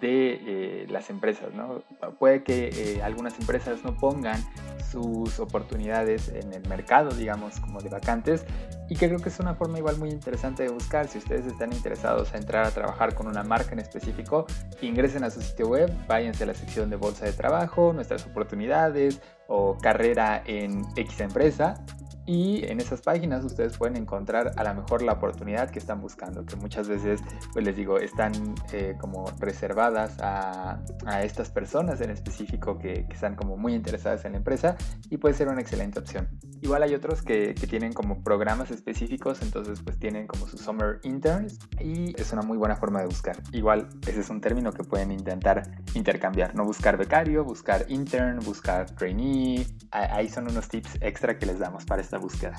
de 0.02 0.40
eh, 0.46 0.86
las 0.90 1.08
empresas, 1.10 1.54
¿no? 1.54 1.84
Puede 2.18 2.42
que 2.42 2.68
eh, 2.68 3.02
algunas 3.02 3.38
empresas 3.38 3.84
no 3.84 3.96
pongan 3.96 4.44
sus 4.90 5.38
oportunidades 5.38 6.28
en 6.28 6.52
el 6.52 6.68
mercado, 6.68 7.14
digamos, 7.14 7.60
como 7.60 7.80
de 7.80 7.88
vacantes, 7.88 8.44
y 8.90 8.96
que 8.96 9.06
creo 9.06 9.20
que 9.20 9.28
es 9.28 9.38
una 9.38 9.54
forma 9.54 9.78
igual 9.78 9.96
muy 9.98 10.10
interesante 10.10 10.64
de 10.64 10.70
buscar. 10.70 11.06
Si 11.06 11.18
ustedes 11.18 11.46
están 11.46 11.72
interesados 11.72 12.34
a 12.34 12.36
entrar 12.36 12.66
a 12.66 12.72
trabajar 12.72 13.14
con 13.14 13.28
una 13.28 13.44
marca 13.44 13.72
en 13.72 13.78
específico, 13.78 14.44
ingresen 14.82 15.22
a 15.22 15.30
su 15.30 15.40
sitio 15.40 15.68
web, 15.68 15.90
váyanse 16.08 16.42
a 16.42 16.48
la 16.48 16.54
sección 16.54 16.90
de 16.90 16.96
bolsa 16.96 17.24
de 17.24 17.32
trabajo, 17.32 17.92
nuestras 17.92 18.26
oportunidades 18.26 19.22
o 19.46 19.78
carrera 19.78 20.42
en 20.44 20.84
X 20.96 21.20
empresa 21.20 21.82
y 22.26 22.64
en 22.66 22.80
esas 22.80 23.00
páginas 23.00 23.44
ustedes 23.44 23.76
pueden 23.76 23.96
encontrar 23.96 24.52
a 24.56 24.64
lo 24.64 24.74
mejor 24.74 25.02
la 25.02 25.14
oportunidad 25.14 25.70
que 25.70 25.78
están 25.78 26.00
buscando, 26.00 26.44
que 26.44 26.56
muchas 26.56 26.88
veces, 26.88 27.20
pues 27.52 27.64
les 27.64 27.76
digo, 27.76 27.98
están 27.98 28.32
eh, 28.72 28.94
como 29.00 29.24
reservadas 29.38 30.18
a, 30.20 30.80
a, 31.06 31.22
estas 31.22 31.50
personas 31.50 32.00
en 32.00 32.10
específico 32.10 32.78
que, 32.78 33.06
que, 33.06 33.14
están 33.14 33.34
como 33.34 33.56
muy 33.56 33.74
interesadas 33.74 34.24
en 34.24 34.32
la 34.32 34.38
empresa 34.38 34.76
y 35.10 35.16
puede 35.16 35.34
ser 35.34 35.48
una 35.48 35.60
excelente 35.60 35.98
opción. 35.98 36.28
Igual 36.60 36.84
hay 36.84 36.94
otros 36.94 37.22
que, 37.22 37.54
que, 37.54 37.66
tienen 37.66 37.92
como 37.92 38.22
programas 38.22 38.70
específicos, 38.70 39.42
entonces 39.42 39.80
pues 39.82 39.98
tienen 39.98 40.26
como 40.26 40.46
sus 40.46 40.60
summer 40.60 41.00
interns 41.02 41.58
y 41.80 42.18
es 42.20 42.32
una 42.32 42.42
muy 42.42 42.56
buena 42.56 42.76
forma 42.76 43.00
de 43.00 43.06
buscar. 43.06 43.36
Igual 43.52 43.88
ese 44.06 44.20
es 44.20 44.30
un 44.30 44.40
término 44.40 44.72
que 44.72 44.84
pueden 44.84 45.10
intentar 45.10 45.62
intercambiar, 45.94 46.54
no 46.54 46.64
buscar 46.64 46.96
becario, 46.96 47.44
buscar 47.44 47.84
intern, 47.88 48.38
buscar 48.40 48.90
trainee, 48.90 49.66
ahí 49.90 50.28
son 50.28 50.50
unos 50.50 50.68
tips 50.68 50.98
extra 51.00 51.38
que 51.38 51.46
les 51.46 51.58
damos 51.58 51.84
para 51.84 52.02
esta. 52.16 52.56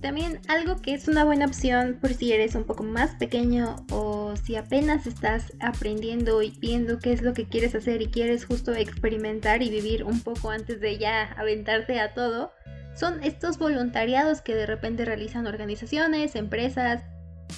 También 0.00 0.40
algo 0.48 0.76
que 0.76 0.92
es 0.92 1.08
una 1.08 1.24
buena 1.24 1.46
opción 1.46 1.98
por 2.00 2.12
si 2.12 2.32
eres 2.32 2.54
un 2.54 2.64
poco 2.64 2.82
más 2.82 3.14
pequeño 3.14 3.76
o 3.90 4.34
si 4.36 4.56
apenas 4.56 5.06
estás 5.06 5.52
aprendiendo 5.58 6.42
y 6.42 6.50
viendo 6.60 6.98
qué 6.98 7.12
es 7.12 7.22
lo 7.22 7.32
que 7.32 7.48
quieres 7.48 7.74
hacer 7.74 8.02
y 8.02 8.08
quieres 8.08 8.44
justo 8.44 8.74
experimentar 8.74 9.62
y 9.62 9.70
vivir 9.70 10.04
un 10.04 10.20
poco 10.20 10.50
antes 10.50 10.80
de 10.80 10.98
ya 10.98 11.32
aventarte 11.38 11.98
a 11.98 12.12
todo, 12.12 12.52
son 12.94 13.22
estos 13.22 13.58
voluntariados 13.58 14.42
que 14.42 14.54
de 14.54 14.66
repente 14.66 15.04
realizan 15.04 15.46
organizaciones, 15.46 16.36
empresas, 16.36 17.02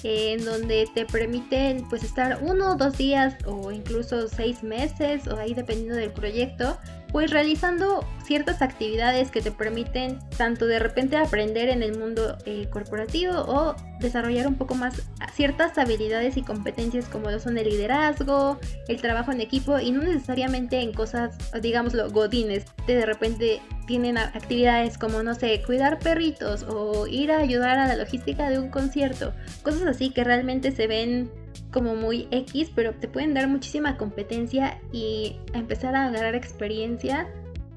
en 0.03 0.45
donde 0.45 0.87
te 0.93 1.05
permiten 1.05 1.87
pues 1.89 2.03
estar 2.03 2.39
uno 2.41 2.71
o 2.71 2.75
dos 2.75 2.97
días 2.97 3.35
o 3.45 3.71
incluso 3.71 4.27
seis 4.27 4.63
meses 4.63 5.27
o 5.27 5.37
ahí 5.37 5.53
dependiendo 5.53 5.95
del 5.95 6.11
proyecto 6.11 6.77
pues 7.11 7.31
realizando 7.31 8.05
ciertas 8.23 8.61
actividades 8.61 9.31
que 9.31 9.41
te 9.41 9.51
permiten 9.51 10.19
tanto 10.37 10.67
de 10.67 10.77
repente 10.77 11.17
aprender 11.17 11.69
en 11.69 11.81
el 11.81 11.97
mundo 11.97 12.37
eh, 12.45 12.67
corporativo 12.69 13.33
o 13.33 13.75
desarrollar 13.99 14.47
un 14.47 14.55
poco 14.55 14.75
más 14.75 15.01
ciertas 15.33 15.77
habilidades 15.77 16.37
y 16.37 16.43
competencias 16.43 17.05
como 17.05 17.31
lo 17.31 17.39
son 17.39 17.57
el 17.57 17.69
liderazgo, 17.69 18.59
el 18.87 19.01
trabajo 19.01 19.31
en 19.31 19.41
equipo 19.41 19.79
y 19.79 19.91
no 19.91 20.03
necesariamente 20.03 20.81
en 20.81 20.93
cosas, 20.93 21.35
digámoslo, 21.61 22.09
godines. 22.11 22.65
De 22.85 23.05
repente 23.05 23.61
tienen 23.87 24.17
actividades 24.17 24.97
como, 24.97 25.23
no 25.23 25.33
sé, 25.33 25.63
cuidar 25.65 25.97
perritos 25.99 26.63
o 26.63 27.07
ir 27.07 27.31
a 27.31 27.39
ayudar 27.39 27.79
a 27.79 27.87
la 27.87 27.95
logística 27.95 28.49
de 28.49 28.59
un 28.59 28.69
concierto. 28.69 29.33
Cosas 29.63 29.83
así 29.83 30.11
que 30.11 30.23
realmente 30.23 30.71
se 30.71 30.87
ven 30.87 31.31
como 31.71 31.95
muy 31.95 32.27
X, 32.31 32.71
pero 32.75 32.93
te 32.93 33.07
pueden 33.07 33.33
dar 33.33 33.47
muchísima 33.47 33.97
competencia 33.97 34.79
y 34.91 35.37
empezar 35.53 35.95
a 35.95 36.05
agarrar 36.05 36.35
experiencia. 36.35 37.27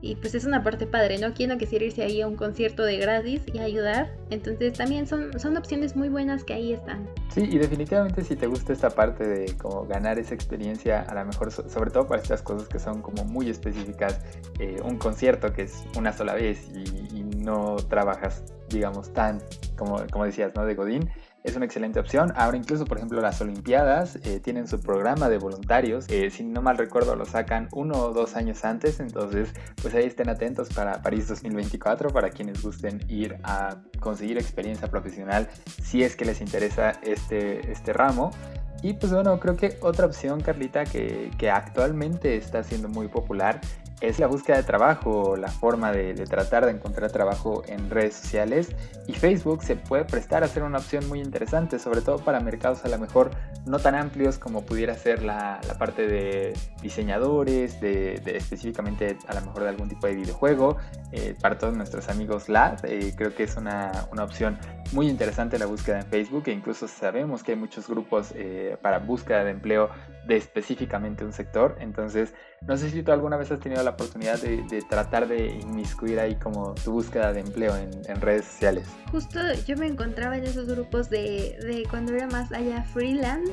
Y 0.05 0.17
pues 0.17 0.35
es 0.35 0.45
una 0.45 0.64
parte 0.64 0.85
padre, 0.85 1.19
¿no? 1.19 1.33
¿Quién 1.33 1.50
no 1.50 1.59
quisiera 1.59 1.85
irse 1.85 2.02
ahí 2.02 2.21
a 2.23 2.26
un 2.26 2.35
concierto 2.35 2.83
de 2.83 2.97
gratis 2.97 3.43
y 3.52 3.61
ayudar? 3.61 4.12
Entonces 4.31 4.73
también 4.73 5.07
son, 5.07 5.38
son 5.38 5.57
opciones 5.57 5.95
muy 5.95 6.09
buenas 6.09 6.43
que 6.43 6.55
ahí 6.55 6.73
están. 6.73 7.09
Sí, 7.33 7.43
y 7.49 7.57
definitivamente 7.57 8.25
si 8.25 8.35
te 8.35 8.49
gusta 8.49 8.73
esta 8.73 8.91
parte 8.91 9.25
de 9.25 9.57
como 9.57 9.87
ganar 9.87 10.19
esa 10.19 10.35
experiencia, 10.35 11.02
a 11.02 11.14
lo 11.14 11.25
mejor 11.25 11.52
sobre 11.52 11.93
todo 11.93 12.09
para 12.09 12.21
estas 12.21 12.43
cosas 12.43 12.67
que 12.67 12.81
son 12.81 13.00
como 13.00 13.25
muy 13.25 13.49
específicas, 13.49 14.21
eh, 14.59 14.76
un 14.83 14.99
concierto 14.99 15.52
que 15.52 15.62
es 15.62 15.85
una 15.97 16.12
sola 16.12 16.35
vez 16.35 16.69
y, 16.75 17.19
y 17.19 17.23
no 17.23 17.76
trabajas, 17.76 18.43
digamos, 18.71 19.12
tan, 19.12 19.38
como, 19.76 20.05
como 20.11 20.25
decías, 20.25 20.52
¿no? 20.57 20.64
De 20.64 20.75
Godín 20.75 21.11
es 21.44 21.56
una 21.56 21.64
excelente 21.64 21.99
opción. 21.99 22.32
Ahora 22.37 22.56
incluso, 22.56 22.84
por 22.84 22.99
ejemplo, 22.99 23.20
las 23.20 23.40
Olimpiadas 23.40 24.16
eh, 24.25 24.40
tienen 24.40 24.66
su 24.68 24.80
programa 24.80 25.28
de 25.28 25.38
voluntarios. 25.38 26.06
Eh, 26.08 26.30
si 26.30 26.44
no 26.44 26.62
mal 26.62 26.78
recuerdo, 26.78 27.16
lo 27.16 27.25
sacan 27.25 27.68
uno 27.72 27.94
o 27.94 28.12
dos 28.12 28.37
años 28.37 28.64
antes. 28.64 29.00
Entonces, 29.00 29.52
pues 29.80 29.94
ahí 29.94 30.04
estén 30.04 30.28
atentos 30.28 30.68
para 30.70 31.02
París 31.02 31.28
2024 31.28 32.11
para 32.11 32.30
quienes 32.30 32.62
gusten 32.62 33.00
ir 33.08 33.37
a 33.42 33.76
conseguir 34.00 34.38
experiencia 34.38 34.88
profesional 34.88 35.49
si 35.82 36.02
es 36.02 36.16
que 36.16 36.25
les 36.25 36.40
interesa 36.40 36.92
este, 37.02 37.70
este 37.70 37.92
ramo. 37.92 38.30
Y 38.82 38.94
pues 38.94 39.12
bueno, 39.12 39.38
creo 39.38 39.56
que 39.56 39.78
otra 39.80 40.06
opción, 40.06 40.40
Carlita, 40.40 40.84
que, 40.84 41.30
que 41.38 41.50
actualmente 41.50 42.37
está 42.37 42.64
siendo 42.64 42.88
muy 42.88 43.06
popular 43.06 43.61
es 44.02 44.18
la 44.18 44.26
búsqueda 44.26 44.56
de 44.56 44.64
trabajo, 44.64 45.37
la 45.37 45.49
forma 45.49 45.92
de, 45.92 46.14
tratar 46.26 46.66
de 46.66 46.73
encontrar 46.73 47.12
trabajo 47.12 47.62
en 47.68 47.88
redes 47.88 48.14
sociales 48.14 48.75
y 49.06 49.12
Facebook 49.12 49.62
se 49.62 49.76
puede 49.76 50.04
prestar 50.04 50.42
a 50.42 50.49
ser 50.49 50.64
una 50.64 50.78
opción 50.78 51.09
muy 51.09 51.21
interesante, 51.21 51.78
sobre 51.78 52.00
todo 52.00 52.18
para 52.18 52.40
mercados 52.40 52.85
a 52.85 52.88
lo 52.88 52.99
mejor 52.99 53.30
no 53.64 53.78
tan 53.78 53.94
amplios 53.94 54.38
como 54.38 54.62
pudiera 54.62 54.94
ser 54.94 55.23
la, 55.23 55.61
parte 55.78 56.09
de 56.09 56.52
diseñadores, 56.82 57.80
de, 57.80 58.21
específicamente 58.26 59.16
a 59.28 59.35
lo 59.35 59.42
mejor 59.42 59.62
de 59.62 59.68
algún 59.68 59.88
tipo 59.88 60.09
de 60.09 60.16
videojuego. 60.16 60.76
Eh, 61.12 61.37
para 61.40 61.59
todos 61.59 61.76
nuestros 61.76 62.09
amigos 62.09 62.49
LAD, 62.49 62.85
eh, 62.85 63.14
creo 63.16 63.35
que 63.35 63.44
es 63.44 63.56
una, 63.56 64.09
opción 64.18 64.59
muy 64.92 65.08
interesante 65.08 65.58
la 65.58 65.66
búsqueda 65.66 66.00
en 66.00 66.06
Facebook 66.06 66.44
e 66.46 66.52
incluso 66.52 66.87
sabemos 66.87 67.42
que 67.42 67.52
hay 67.52 67.58
muchos 67.58 67.88
grupos 67.88 68.32
eh, 68.34 68.76
para 68.82 68.99
búsqueda 68.99 69.44
de 69.44 69.50
empleo 69.50 69.90
de 70.26 70.37
específicamente 70.37 71.25
un 71.25 71.32
sector. 71.32 71.76
Entonces, 71.80 72.34
no 72.66 72.76
sé 72.76 72.90
si 72.90 73.02
tú 73.02 73.12
alguna 73.12 73.37
vez 73.37 73.50
has 73.50 73.61
tenido 73.61 73.82
la 73.82 73.90
oportunidad 73.90 74.40
de, 74.40 74.82
tratar 74.88 75.26
de 75.28 75.46
inmiscuir 75.46 76.20
ahí 76.20 76.37
como 76.37 76.75
tu 76.75 76.92
búsqueda 76.92 77.32
de 77.32 77.40
empleo 77.40 77.76
en, 77.76 78.20
redes 78.20 78.44
sociales. 78.44 78.87
Justo 79.11 79.40
yo 79.66 79.76
me 79.76 79.87
encontraba 79.87 80.37
en 80.37 80.44
esos 80.44 80.68
grupos 80.68 81.11
de, 81.11 81.58
de 81.62 81.84
cuando 81.90 82.14
era 82.14 82.28
más 82.28 82.52
allá 82.52 82.84
freelance 82.84 83.52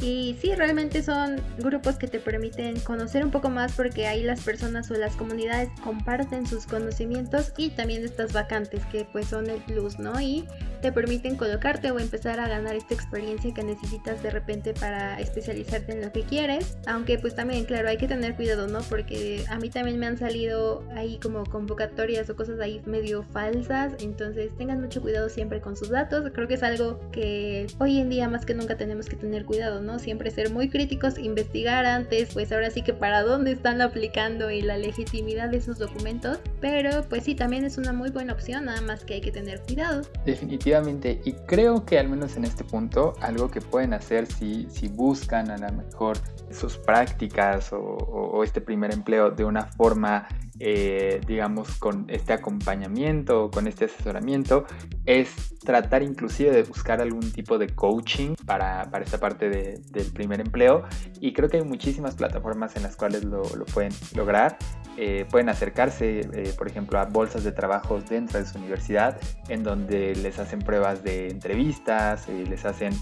y 0.00 0.36
sí, 0.40 0.54
realmente 0.54 1.02
son 1.02 1.40
grupos 1.58 1.96
que 1.96 2.06
te 2.06 2.18
permiten 2.18 2.78
conocer 2.80 3.24
un 3.24 3.30
poco 3.30 3.48
más 3.48 3.72
porque 3.72 4.06
ahí 4.06 4.22
las 4.22 4.40
personas 4.40 4.90
o 4.90 4.94
las 4.94 5.16
comunidades 5.16 5.70
comparten 5.82 6.46
sus 6.46 6.66
conocimientos 6.66 7.52
y 7.56 7.70
también 7.70 8.04
estas 8.04 8.32
vacantes 8.32 8.84
que 8.86 9.06
pues 9.10 9.26
son 9.28 9.48
el 9.48 9.60
plus, 9.62 9.98
¿no? 9.98 10.20
Y 10.20 10.46
te 10.86 10.92
permiten 10.92 11.34
colocarte 11.34 11.90
o 11.90 11.98
empezar 11.98 12.38
a 12.38 12.46
ganar 12.46 12.76
esta 12.76 12.94
experiencia 12.94 13.52
que 13.52 13.64
necesitas 13.64 14.22
de 14.22 14.30
repente 14.30 14.72
para 14.72 15.18
especializarte 15.18 15.90
en 15.90 16.00
lo 16.00 16.12
que 16.12 16.22
quieres. 16.22 16.76
Aunque 16.86 17.18
pues 17.18 17.34
también, 17.34 17.64
claro, 17.64 17.88
hay 17.88 17.96
que 17.96 18.06
tener 18.06 18.36
cuidado, 18.36 18.68
¿no? 18.68 18.78
Porque 18.88 19.42
a 19.50 19.58
mí 19.58 19.68
también 19.68 19.98
me 19.98 20.06
han 20.06 20.16
salido 20.16 20.84
ahí 20.94 21.18
como 21.18 21.42
convocatorias 21.44 22.30
o 22.30 22.36
cosas 22.36 22.60
ahí 22.60 22.80
medio 22.86 23.24
falsas. 23.24 23.94
Entonces 23.98 24.56
tengan 24.56 24.80
mucho 24.80 25.02
cuidado 25.02 25.28
siempre 25.28 25.60
con 25.60 25.76
sus 25.76 25.88
datos. 25.88 26.30
Creo 26.32 26.46
que 26.46 26.54
es 26.54 26.62
algo 26.62 27.00
que 27.10 27.66
hoy 27.80 27.98
en 27.98 28.08
día 28.08 28.28
más 28.28 28.46
que 28.46 28.54
nunca 28.54 28.76
tenemos 28.76 29.06
que 29.06 29.16
tener 29.16 29.44
cuidado, 29.44 29.82
¿no? 29.82 29.98
Siempre 29.98 30.30
ser 30.30 30.50
muy 30.50 30.68
críticos, 30.68 31.18
investigar 31.18 31.84
antes, 31.84 32.32
pues 32.32 32.52
ahora 32.52 32.70
sí 32.70 32.82
que 32.82 32.94
para 32.94 33.24
dónde 33.24 33.50
están 33.50 33.80
aplicando 33.80 34.52
y 34.52 34.62
la 34.62 34.78
legitimidad 34.78 35.48
de 35.48 35.56
esos 35.56 35.80
documentos. 35.80 36.38
Pero 36.60 37.02
pues 37.08 37.24
sí, 37.24 37.34
también 37.34 37.64
es 37.64 37.76
una 37.76 37.92
muy 37.92 38.10
buena 38.10 38.34
opción, 38.34 38.66
nada 38.66 38.82
más 38.82 39.04
que 39.04 39.14
hay 39.14 39.20
que 39.20 39.32
tener 39.32 39.60
cuidado. 39.62 40.02
Definitivamente, 40.24 40.75
y 41.24 41.32
creo 41.46 41.84
que 41.84 41.98
al 41.98 42.08
menos 42.08 42.36
en 42.36 42.44
este 42.44 42.64
punto, 42.64 43.14
algo 43.20 43.50
que 43.50 43.60
pueden 43.60 43.94
hacer 43.94 44.26
si, 44.26 44.66
si 44.70 44.88
buscan 44.88 45.50
a 45.50 45.56
lo 45.56 45.72
mejor 45.72 46.18
sus 46.50 46.76
prácticas 46.76 47.72
o, 47.72 47.78
o 47.78 48.44
este 48.44 48.60
primer 48.60 48.92
empleo 48.92 49.30
de 49.30 49.44
una 49.44 49.66
forma 49.66 50.28
eh, 50.58 51.20
digamos, 51.26 51.76
con 51.76 52.06
este 52.08 52.32
acompañamiento, 52.32 53.50
con 53.50 53.66
este 53.66 53.86
asesoramiento, 53.86 54.64
es 55.04 55.58
tratar 55.58 56.02
inclusive 56.02 56.50
de 56.50 56.62
buscar 56.62 57.02
algún 57.02 57.30
tipo 57.30 57.58
de 57.58 57.68
coaching 57.68 58.34
para, 58.46 58.90
para 58.90 59.04
esta 59.04 59.18
parte 59.18 59.50
del 59.50 60.12
primer 60.12 60.40
empleo. 60.40 60.84
Y 61.20 61.34
creo 61.34 61.50
que 61.50 61.58
hay 61.58 61.64
muchísimas 61.64 62.14
plataformas 62.14 62.74
en 62.76 62.84
las 62.84 62.96
cuales 62.96 63.24
lo, 63.24 63.42
pueden 63.74 63.92
lograr. 64.14 64.56
Eh, 64.96 65.26
pueden 65.30 65.50
acercarse, 65.50 66.20
eh, 66.20 66.54
por 66.56 66.68
ejemplo, 66.68 66.98
a 66.98 67.04
bolsas 67.04 67.44
de 67.44 67.52
trabajo 67.52 68.00
dentro 68.00 68.38
de 68.38 68.46
su 68.46 68.56
universidad, 68.56 69.20
en 69.50 69.62
donde 69.62 70.14
les 70.14 70.38
hacen 70.38 70.55
pruebas 70.60 71.02
de 71.02 71.28
entrevistas, 71.28 72.28
les 72.28 72.64
hacen 72.64 72.92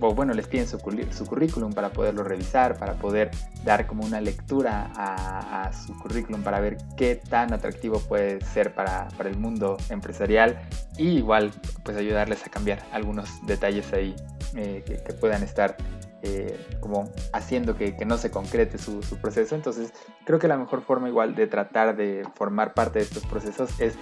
o 0.00 0.14
bueno, 0.14 0.34
les 0.34 0.46
piden 0.46 0.66
su, 0.66 0.78
currículum 0.78 1.72
para 1.72 1.90
poderlo 1.90 2.22
revisar, 2.22 2.76
para 2.78 2.94
poder 2.94 3.30
dar 3.64 3.86
como 3.86 4.04
una 4.04 4.20
lectura 4.20 4.90
a, 4.94 5.72
su 5.72 5.98
currículum 5.98 6.42
para 6.42 6.60
ver 6.60 6.76
qué 6.96 7.16
tan 7.16 7.52
atractivo 7.52 8.00
puede 8.00 8.40
ser 8.40 8.74
para, 8.74 9.08
el 9.24 9.38
mundo 9.38 9.76
empresarial 9.88 10.60
y 10.96 11.08
igual 11.18 11.50
pues 11.82 11.96
ayudarles 11.96 12.46
a 12.46 12.50
cambiar 12.50 12.80
algunos 12.92 13.44
detalles 13.46 13.92
ahí 13.92 14.14
eh, 14.54 14.82
que, 14.86 15.12
puedan 15.14 15.42
estar 15.42 15.76
eh, 16.22 16.58
como 16.80 17.10
haciendo 17.32 17.76
que, 17.76 17.96
no 18.06 18.18
se 18.18 18.30
concrete 18.30 18.78
su, 18.78 19.00
proceso. 19.20 19.54
Entonces 19.54 19.92
creo 20.24 20.38
que 20.38 20.48
la 20.48 20.56
mejor 20.56 20.82
forma 20.82 21.08
igual 21.08 21.34
de 21.34 21.46
tratar 21.46 21.96
de 21.96 22.22
formar 22.34 22.74
parte 22.74 22.98
de 22.98 23.06
estos 23.06 23.24
procesos 23.24 23.80
es 23.80 23.98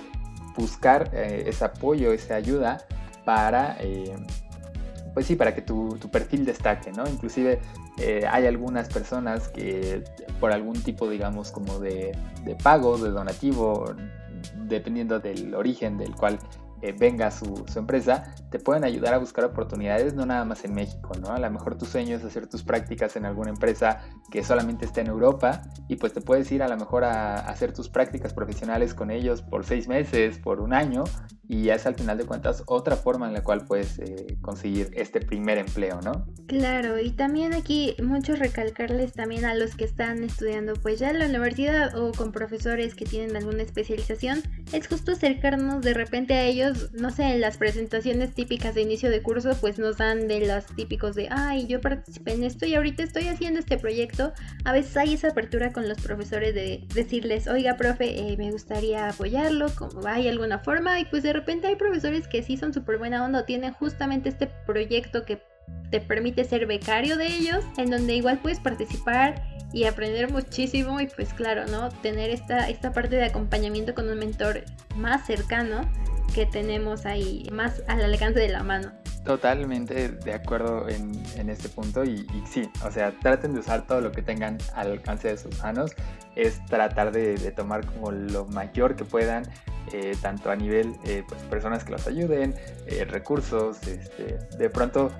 buscar 0.56 1.10
eh, 1.12 1.44
ese 1.46 1.64
apoyo, 1.64 2.12
esa 2.12 2.36
ayuda 2.36 2.78
para 3.24 3.78
pues 5.14 5.26
sí, 5.26 5.36
para 5.36 5.54
que 5.54 5.62
tu, 5.62 5.96
perfil 6.10 6.44
destaque, 6.44 6.92
¿no? 6.92 7.08
Inclusive 7.08 7.60
eh, 7.98 8.26
hay 8.28 8.46
algunas 8.46 8.88
personas 8.88 9.48
que 9.48 10.02
por 10.40 10.52
algún 10.52 10.82
tipo, 10.82 11.08
digamos, 11.08 11.52
como 11.52 11.78
de, 11.78 12.12
de 12.44 12.56
pago, 12.56 12.98
de 12.98 13.10
donativo, 13.10 13.94
dependiendo 14.66 15.20
del 15.20 15.54
origen 15.54 15.96
del 15.96 16.14
cual 16.16 16.40
eh, 16.84 16.92
venga 16.92 17.30
su, 17.30 17.64
su, 17.66 17.78
empresa, 17.78 18.34
te 18.50 18.58
pueden 18.58 18.84
ayudar 18.84 19.14
a 19.14 19.18
buscar 19.18 19.46
oportunidades, 19.46 20.12
no 20.12 20.26
nada 20.26 20.44
más 20.44 20.66
en 20.66 20.74
México, 20.74 21.12
¿no? 21.18 21.28
A 21.28 21.38
lo 21.38 21.50
mejor 21.50 21.78
tu 21.78 21.86
sueño 21.86 22.14
es 22.14 22.24
hacer 22.24 22.46
tus 22.46 22.62
prácticas 22.62 23.16
en 23.16 23.24
alguna 23.24 23.48
empresa 23.48 24.02
que 24.30 24.44
solamente 24.44 24.84
esté 24.84 25.00
en 25.00 25.06
Europa 25.06 25.62
y 25.88 25.96
pues 25.96 26.12
te 26.12 26.20
puedes 26.20 26.52
ir 26.52 26.62
a 26.62 26.68
lo 26.68 26.76
mejor 26.76 27.04
a, 27.04 27.36
hacer 27.36 27.72
tus 27.72 27.88
prácticas 27.88 28.34
profesionales 28.34 28.92
con 28.92 29.10
ellos 29.10 29.40
por 29.40 29.64
seis 29.64 29.88
meses, 29.88 30.38
por 30.38 30.60
un 30.60 30.74
año 30.74 31.04
y 31.48 31.70
es 31.70 31.86
al 31.86 31.94
final 31.94 32.18
de 32.18 32.24
cuentas 32.24 32.62
otra 32.66 32.96
forma 32.96 33.28
en 33.28 33.32
la 33.32 33.42
cual 33.42 33.64
puedes 33.64 33.98
eh, 33.98 34.36
conseguir 34.42 34.90
este 34.94 35.20
primer 35.20 35.56
empleo, 35.56 36.00
¿no? 36.02 36.26
Claro, 36.46 36.98
y 36.98 37.12
también 37.12 37.54
aquí 37.54 37.96
mucho 38.02 38.36
recalcarles 38.36 39.14
también 39.14 39.46
a 39.46 39.54
los 39.54 39.74
que 39.74 39.84
están 39.84 40.22
estudiando 40.22 40.74
pues 40.74 40.98
ya 40.98 41.10
en 41.10 41.18
la 41.18 41.26
universidad 41.26 41.96
o 41.96 42.12
con 42.12 42.30
profesores 42.32 42.94
que 42.94 43.06
tienen 43.06 43.36
alguna 43.36 43.62
especialización, 43.62 44.42
es 44.72 44.88
justo 44.88 45.12
acercarnos 45.12 45.82
de 45.82 45.94
repente 45.94 46.34
a 46.34 46.44
ellos, 46.44 46.92
no 46.92 47.10
sé, 47.10 47.24
en 47.24 47.40
las 47.40 47.56
presentaciones 47.56 48.34
típicas 48.34 48.74
de 48.74 48.82
inicio 48.82 49.10
de 49.10 49.22
curso 49.22 49.56
pues 49.60 49.78
nos 49.78 49.98
dan 49.98 50.28
de 50.28 50.46
los 50.46 50.66
típicos 50.66 51.14
de, 51.14 51.28
ay, 51.30 51.66
yo 51.66 51.80
participé 51.80 52.32
en 52.32 52.44
esto 52.44 52.66
y 52.66 52.74
ahorita 52.74 53.02
estoy 53.02 53.28
haciendo 53.28 53.60
este 53.60 53.78
proyecto, 53.78 54.32
a 54.64 54.72
veces 54.72 54.96
hay 54.96 55.14
esa 55.14 55.28
apertura 55.28 55.72
con 55.72 55.88
los 55.88 56.00
profesores 56.00 56.54
de 56.54 56.84
decirles, 56.94 57.46
oiga, 57.46 57.76
profe, 57.76 58.18
eh, 58.18 58.36
me 58.36 58.50
gustaría 58.50 59.08
apoyarlo, 59.08 59.66
como 59.74 60.06
hay 60.06 60.28
alguna 60.28 60.58
forma 60.58 60.98
y 61.00 61.04
pues 61.04 61.22
de 61.22 61.32
repente 61.32 61.66
hay 61.66 61.76
profesores 61.76 62.26
que 62.28 62.42
sí 62.42 62.56
son 62.56 62.72
súper 62.72 62.98
buena 62.98 63.24
onda 63.24 63.40
o 63.40 63.44
tienen 63.44 63.72
justamente 63.72 64.28
este 64.28 64.48
proyecto 64.66 65.24
que 65.24 65.42
te 65.90 66.00
permite 66.00 66.44
ser 66.44 66.66
becario 66.66 67.16
de 67.16 67.26
ellos, 67.26 67.64
en 67.76 67.90
donde 67.90 68.14
igual 68.14 68.38
puedes 68.38 68.60
participar 68.60 69.42
y 69.72 69.84
aprender 69.84 70.30
muchísimo 70.30 71.00
y 71.00 71.06
pues 71.06 71.32
claro, 71.34 71.66
¿no? 71.66 71.88
Tener 71.88 72.30
esta, 72.30 72.68
esta 72.68 72.92
parte 72.92 73.16
de 73.16 73.24
acompañamiento 73.24 73.94
con 73.94 74.08
un 74.08 74.18
mentor 74.18 74.64
más 74.96 75.26
cercano 75.26 75.82
que 76.34 76.46
tenemos 76.46 77.06
ahí, 77.06 77.48
más 77.52 77.82
al 77.86 78.02
alcance 78.02 78.40
de 78.40 78.48
la 78.48 78.62
mano. 78.62 78.92
Totalmente 79.24 80.08
de 80.08 80.34
acuerdo 80.34 80.88
en, 80.88 81.12
en 81.36 81.48
este 81.48 81.68
punto 81.68 82.04
y, 82.04 82.26
sí, 82.50 82.68
o 82.84 82.90
sea, 82.90 83.12
traten 83.20 83.54
de 83.54 83.60
usar 83.60 83.86
todo 83.86 84.00
lo 84.00 84.12
que 84.12 84.20
tengan 84.20 84.58
al 84.74 84.92
alcance 84.92 85.28
de 85.28 85.38
sus 85.38 85.58
manos, 85.62 85.92
es 86.36 86.64
tratar 86.66 87.10
de, 87.10 87.36
de 87.36 87.50
tomar 87.50 87.86
como 87.86 88.10
lo 88.12 88.44
mayor 88.46 88.96
que 88.96 89.04
puedan, 89.04 89.44
eh, 89.92 90.16
tanto 90.20 90.50
a 90.50 90.56
nivel 90.56 90.92
eh, 91.06 91.22
pues, 91.26 91.40
personas 91.44 91.84
que 91.84 91.92
los 91.92 92.06
ayuden, 92.06 92.54
eh, 92.86 93.04
recursos, 93.06 93.86
este, 93.86 94.38
de 94.58 94.70
pronto 94.70 95.10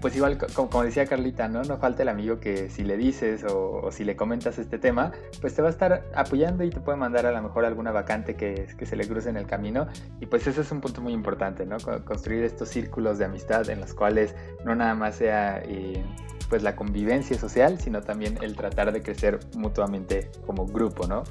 pues 0.00 0.16
igual, 0.16 0.38
como, 0.54 0.82
decía 0.82 1.06
Carlita, 1.06 1.48
¿no? 1.48 1.62
No 1.62 1.78
falta 1.78 2.02
el 2.02 2.08
amigo 2.08 2.40
que 2.40 2.70
si 2.70 2.82
le 2.84 2.96
dices 2.96 3.44
o, 3.44 3.90
si 3.90 4.04
le 4.04 4.16
comentas 4.16 4.58
este 4.58 4.78
tema, 4.78 5.12
pues 5.40 5.54
te 5.54 5.62
va 5.62 5.68
a 5.68 5.70
estar 5.70 6.04
apoyando 6.14 6.64
y 6.64 6.70
te 6.70 6.80
puede 6.80 6.98
mandar 6.98 7.26
a 7.26 7.32
lo 7.32 7.42
mejor 7.42 7.64
alguna 7.64 7.92
vacante 7.92 8.34
que, 8.34 8.66
que 8.76 8.86
se 8.86 8.96
le 8.96 9.06
cruce 9.06 9.30
en 9.30 9.36
el 9.36 9.46
camino. 9.46 9.86
Y 10.20 10.26
pues 10.26 10.46
ese 10.46 10.60
es 10.60 10.70
un 10.70 10.80
punto 10.80 11.00
muy 11.00 11.12
importante, 11.12 11.66
¿no? 11.66 11.76
Construir 12.04 12.44
estos 12.44 12.68
círculos 12.68 13.18
de 13.18 13.24
amistad 13.26 13.68
en 13.70 13.80
los 13.80 13.94
cuales 13.94 14.34
no 14.64 14.74
nada 14.74 14.94
más 14.94 15.16
sea 15.16 15.62
eh, 15.64 16.04
pues 16.48 16.62
la 16.62 16.76
convivencia 16.76 17.38
social, 17.38 17.80
sino 17.80 18.02
también 18.02 18.38
el 18.42 18.56
tratar 18.56 18.92
de 18.92 19.02
crecer 19.02 19.40
mutuamente 19.56 20.30
como 20.46 20.66
grupo, 20.66 21.06
¿no? 21.06 21.24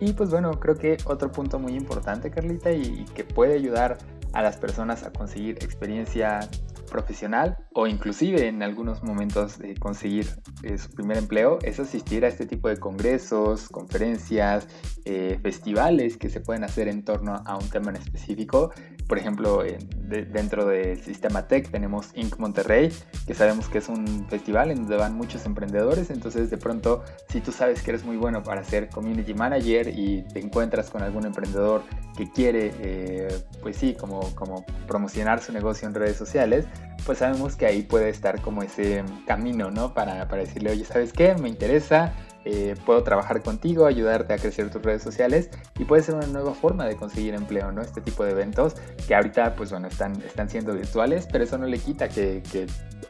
Y 0.00 0.12
pues 0.12 0.30
bueno, 0.30 0.52
creo 0.60 0.76
que 0.76 0.96
otro 1.04 1.32
punto 1.32 1.58
muy 1.58 1.74
importante, 1.74 2.30
Carlita, 2.30 2.70
y 2.70 3.04
que 3.14 3.24
puede 3.24 3.54
ayudar 3.54 3.98
a 4.32 4.42
las 4.42 4.56
personas 4.56 5.02
a 5.04 5.12
conseguir 5.12 5.56
experiencia 5.62 6.40
profesional 6.88 7.56
o 7.72 7.86
inclusive 7.86 8.48
en 8.48 8.62
algunos 8.62 9.02
momentos 9.02 9.58
de 9.58 9.74
conseguir 9.74 10.26
eh, 10.62 10.78
su 10.78 10.90
primer 10.90 11.18
empleo 11.18 11.58
es 11.62 11.78
asistir 11.80 12.24
a 12.24 12.28
este 12.28 12.46
tipo 12.46 12.68
de 12.68 12.76
congresos, 12.76 13.68
conferencias, 13.68 14.66
eh, 15.04 15.38
festivales 15.42 16.16
que 16.16 16.28
se 16.28 16.40
pueden 16.40 16.64
hacer 16.64 16.88
en 16.88 17.04
torno 17.04 17.42
a 17.44 17.56
un 17.56 17.68
tema 17.70 17.90
en 17.90 17.96
específico. 17.96 18.72
Por 19.08 19.16
ejemplo, 19.16 19.62
dentro 19.62 20.66
del 20.66 21.00
sistema 21.00 21.46
Tech 21.46 21.70
tenemos 21.70 22.10
Inc. 22.14 22.38
Monterrey, 22.38 22.92
que 23.26 23.32
sabemos 23.32 23.68
que 23.70 23.78
es 23.78 23.88
un 23.88 24.26
festival 24.28 24.70
en 24.70 24.80
donde 24.80 24.96
van 24.96 25.14
muchos 25.14 25.46
emprendedores. 25.46 26.10
Entonces, 26.10 26.50
de 26.50 26.58
pronto, 26.58 27.02
si 27.30 27.40
tú 27.40 27.50
sabes 27.50 27.82
que 27.82 27.92
eres 27.92 28.04
muy 28.04 28.18
bueno 28.18 28.42
para 28.42 28.62
ser 28.64 28.90
community 28.90 29.32
manager 29.32 29.88
y 29.88 30.24
te 30.34 30.40
encuentras 30.40 30.90
con 30.90 31.02
algún 31.02 31.24
emprendedor 31.24 31.84
que 32.18 32.30
quiere, 32.30 32.72
eh, 32.80 33.28
pues 33.62 33.76
sí, 33.76 33.94
como, 33.94 34.20
como 34.34 34.66
promocionar 34.86 35.40
su 35.40 35.52
negocio 35.52 35.88
en 35.88 35.94
redes 35.94 36.16
sociales, 36.16 36.66
pues 37.06 37.18
sabemos 37.18 37.56
que 37.56 37.66
ahí 37.66 37.82
puede 37.82 38.10
estar 38.10 38.40
como 38.42 38.62
ese 38.62 39.02
camino, 39.26 39.70
¿no? 39.70 39.94
Para, 39.94 40.28
para 40.28 40.42
decirle, 40.42 40.72
oye, 40.72 40.84
¿sabes 40.84 41.12
qué? 41.12 41.34
Me 41.36 41.48
interesa, 41.48 42.12
eh, 42.44 42.74
puedo 42.86 43.02
trabajar 43.02 43.42
contigo, 43.42 43.86
ayudarte 43.86 44.34
a 44.34 44.38
crecer 44.38 44.70
tus 44.70 44.82
redes 44.82 45.02
sociales 45.02 45.50
y 45.78 45.84
puede 45.84 46.02
ser 46.02 46.14
una 46.14 46.26
nueva 46.26 46.54
forma 46.54 46.86
de 46.86 46.96
conseguir 46.96 47.34
empleo, 47.34 47.72
¿no? 47.72 47.82
Este 47.82 48.00
tipo 48.00 48.24
de 48.24 48.32
eventos 48.32 48.74
que 49.06 49.14
ahorita, 49.14 49.54
pues 49.54 49.70
bueno, 49.70 49.88
están, 49.88 50.20
están 50.22 50.48
siendo 50.50 50.74
virtuales, 50.74 51.26
pero 51.30 51.44
eso 51.44 51.58
no 51.58 51.66
le 51.66 51.78
quita 51.78 52.08
que, 52.08 52.42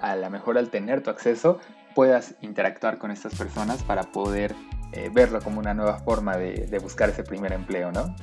a 0.01 0.17
lo 0.17 0.31
mejor 0.31 0.59
al 0.59 0.71
tener 0.71 1.03
tu 1.03 1.11
acceso 1.11 1.59
puedas 1.95 2.35
interactuar 2.41 2.99
con 2.99 3.11
estas 3.11 3.35
personas 3.35 3.83
para 3.83 4.05
poder 4.05 4.55
eh, 4.93 5.11
verlo 5.13 5.41
como 5.41 5.59
una 5.59 5.75
nueva 5.75 5.99
forma 5.99 6.37
de, 6.37 6.67
de 6.67 6.79
buscar 6.79 7.11
ese 7.11 7.25
primer 7.25 7.53
empleo, 7.53 7.91
¿no? 7.93 8.15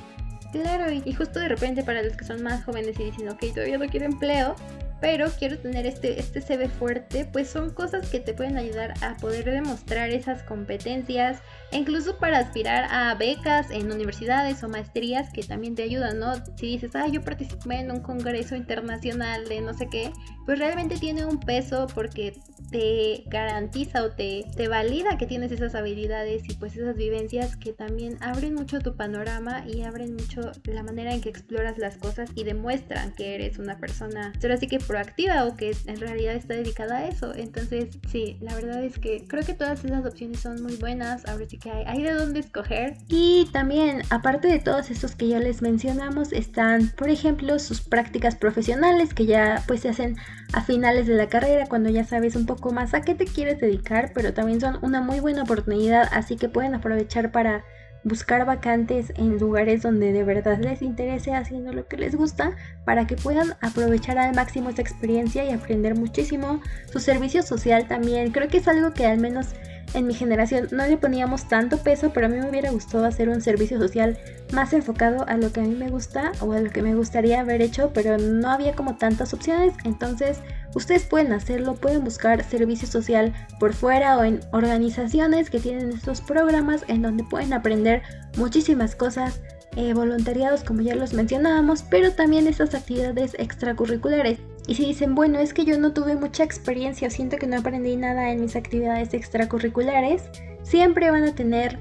Claro, 0.52 0.90
y 0.90 1.12
justo 1.12 1.38
de 1.38 1.48
repente 1.48 1.82
para 1.82 2.02
los 2.02 2.16
que 2.16 2.24
son 2.24 2.42
más 2.42 2.64
jóvenes 2.64 2.98
y 2.98 3.04
dicen, 3.04 3.28
ok, 3.28 3.44
todavía 3.52 3.78
no 3.78 3.86
quiero 3.86 4.06
empleo, 4.06 4.54
pero 5.00 5.30
quiero 5.38 5.58
tener 5.58 5.86
este, 5.86 6.18
este 6.18 6.40
CV 6.40 6.68
fuerte, 6.68 7.28
pues 7.30 7.48
son 7.48 7.70
cosas 7.70 8.08
que 8.08 8.20
te 8.20 8.34
pueden 8.34 8.56
ayudar 8.56 8.94
a 9.02 9.16
poder 9.16 9.44
demostrar 9.44 10.10
esas 10.10 10.42
competencias, 10.42 11.38
incluso 11.72 12.18
para 12.18 12.38
aspirar 12.38 12.86
a 12.90 13.14
becas 13.14 13.70
en 13.70 13.90
universidades 13.90 14.62
o 14.62 14.68
maestrías 14.68 15.32
que 15.32 15.42
también 15.42 15.74
te 15.74 15.82
ayudan, 15.82 16.18
¿no? 16.18 16.34
Si 16.56 16.66
dices, 16.66 16.94
ah, 16.94 17.08
yo 17.08 17.22
participé 17.22 17.76
en 17.76 17.90
un 17.90 18.00
congreso 18.00 18.56
internacional 18.56 19.48
de 19.48 19.60
no 19.60 19.74
sé 19.74 19.88
qué, 19.88 20.12
pues 20.44 20.58
realmente 20.58 20.96
tiene 20.96 21.24
un 21.24 21.40
peso 21.40 21.86
porque 21.94 22.38
te 22.70 23.24
garantiza 23.26 24.02
o 24.04 24.10
te, 24.10 24.44
te 24.56 24.68
valida 24.68 25.18
que 25.18 25.26
tienes 25.26 25.52
esas 25.52 25.74
habilidades 25.74 26.42
y 26.48 26.54
pues 26.54 26.76
esas 26.76 26.96
vivencias 26.96 27.56
que 27.56 27.72
también 27.72 28.18
abren 28.20 28.54
mucho 28.54 28.80
tu 28.80 28.96
panorama 28.96 29.64
y 29.66 29.82
abren 29.82 30.14
mucho 30.14 30.52
la 30.64 30.82
manera 30.82 31.14
en 31.14 31.20
que 31.20 31.28
exploras 31.28 31.78
las 31.78 31.96
cosas 31.96 32.30
y 32.34 32.44
demuestran 32.44 33.12
que 33.14 33.34
eres 33.34 33.58
una 33.58 33.78
persona, 33.78 34.32
ahora 34.42 34.56
sí 34.56 34.66
que 34.66 34.78
proactiva 34.78 35.44
o 35.44 35.56
que 35.56 35.74
en 35.86 36.00
realidad 36.00 36.34
está 36.34 36.54
dedicada 36.54 36.98
a 36.98 37.08
eso. 37.08 37.34
Entonces, 37.34 37.98
sí, 38.10 38.38
la 38.40 38.54
verdad 38.54 38.82
es 38.82 38.98
que 38.98 39.26
creo 39.26 39.44
que 39.44 39.54
todas 39.54 39.84
esas 39.84 40.04
opciones 40.04 40.40
son 40.40 40.62
muy 40.62 40.76
buenas, 40.76 41.26
ahora 41.26 41.46
sí 41.48 41.55
que 41.58 41.70
hay, 41.70 41.84
hay 41.86 42.02
de 42.02 42.12
dónde 42.12 42.40
escoger. 42.40 42.96
Y 43.08 43.48
también, 43.52 44.02
aparte 44.10 44.48
de 44.48 44.58
todos 44.58 44.90
estos 44.90 45.14
que 45.14 45.28
ya 45.28 45.38
les 45.38 45.62
mencionamos, 45.62 46.32
están, 46.32 46.90
por 46.96 47.08
ejemplo, 47.08 47.58
sus 47.58 47.80
prácticas 47.80 48.36
profesionales 48.36 49.14
que 49.14 49.26
ya 49.26 49.62
pues 49.66 49.80
se 49.80 49.88
hacen 49.88 50.16
a 50.52 50.62
finales 50.62 51.06
de 51.06 51.14
la 51.14 51.28
carrera 51.28 51.66
cuando 51.66 51.90
ya 51.90 52.04
sabes 52.04 52.36
un 52.36 52.46
poco 52.46 52.72
más 52.72 52.94
a 52.94 53.02
qué 53.02 53.14
te 53.14 53.24
quieres 53.24 53.60
dedicar, 53.60 54.12
pero 54.14 54.32
también 54.32 54.60
son 54.60 54.78
una 54.82 55.00
muy 55.00 55.20
buena 55.20 55.42
oportunidad, 55.42 56.08
así 56.12 56.36
que 56.36 56.48
pueden 56.48 56.74
aprovechar 56.74 57.32
para 57.32 57.64
buscar 58.06 58.46
vacantes 58.46 59.12
en 59.16 59.36
lugares 59.38 59.82
donde 59.82 60.12
de 60.12 60.22
verdad 60.22 60.58
les 60.60 60.80
interese 60.80 61.34
haciendo 61.34 61.72
lo 61.72 61.88
que 61.88 61.96
les 61.96 62.14
gusta 62.14 62.52
para 62.84 63.04
que 63.08 63.16
puedan 63.16 63.56
aprovechar 63.60 64.16
al 64.16 64.32
máximo 64.32 64.70
esa 64.70 64.80
experiencia 64.80 65.44
y 65.44 65.50
aprender 65.50 65.96
muchísimo. 65.96 66.60
Su 66.92 67.00
servicio 67.00 67.42
social 67.42 67.88
también, 67.88 68.30
creo 68.30 68.46
que 68.46 68.58
es 68.58 68.68
algo 68.68 68.92
que 68.92 69.06
al 69.06 69.18
menos 69.18 69.48
en 69.96 70.06
mi 70.06 70.14
generación 70.14 70.68
no 70.70 70.86
le 70.86 70.98
poníamos 70.98 71.48
tanto 71.48 71.78
peso, 71.78 72.10
pero 72.12 72.26
a 72.26 72.28
mí 72.28 72.36
me 72.38 72.48
hubiera 72.48 72.70
gustado 72.70 73.06
hacer 73.06 73.28
un 73.28 73.40
servicio 73.40 73.78
social 73.78 74.18
más 74.52 74.72
enfocado 74.72 75.26
a 75.26 75.36
lo 75.36 75.52
que 75.52 75.60
a 75.60 75.64
mí 75.64 75.74
me 75.74 75.88
gusta 75.88 76.32
o 76.40 76.52
a 76.52 76.60
lo 76.60 76.70
que 76.70 76.82
me 76.82 76.94
gustaría 76.94 77.40
haber 77.40 77.62
hecho, 77.62 77.90
pero 77.94 78.18
no 78.18 78.50
había 78.50 78.74
como 78.74 78.96
tantas 78.96 79.32
opciones, 79.32 79.72
entonces 79.84 80.38
ustedes 80.74 81.04
pueden 81.04 81.32
hacerlo, 81.32 81.74
pueden 81.74 82.04
buscar 82.04 82.44
servicio 82.44 82.86
social 82.86 83.32
por 83.58 83.72
fuera 83.72 84.18
o 84.18 84.24
en 84.24 84.40
organizaciones 84.52 85.48
que 85.48 85.60
tienen 85.60 85.90
estos 85.90 86.20
programas 86.20 86.84
en 86.88 87.02
donde 87.02 87.24
pueden 87.24 87.54
aprender 87.54 88.02
muchísimas 88.36 88.94
cosas, 88.94 89.40
eh, 89.76 89.94
voluntariados 89.94 90.62
como 90.62 90.82
ya 90.82 90.94
los 90.94 91.14
mencionábamos, 91.14 91.82
pero 91.82 92.12
también 92.12 92.46
estas 92.46 92.74
actividades 92.74 93.34
extracurriculares. 93.38 94.38
Y 94.66 94.74
si 94.74 94.84
dicen, 94.84 95.14
bueno, 95.14 95.38
es 95.38 95.54
que 95.54 95.64
yo 95.64 95.78
no 95.78 95.92
tuve 95.92 96.16
mucha 96.16 96.42
experiencia, 96.42 97.08
siento 97.10 97.36
que 97.36 97.46
no 97.46 97.58
aprendí 97.58 97.96
nada 97.96 98.30
en 98.30 98.40
mis 98.40 98.56
actividades 98.56 99.14
extracurriculares, 99.14 100.24
siempre 100.62 101.10
van 101.10 101.24
a 101.24 101.34
tener 101.34 101.78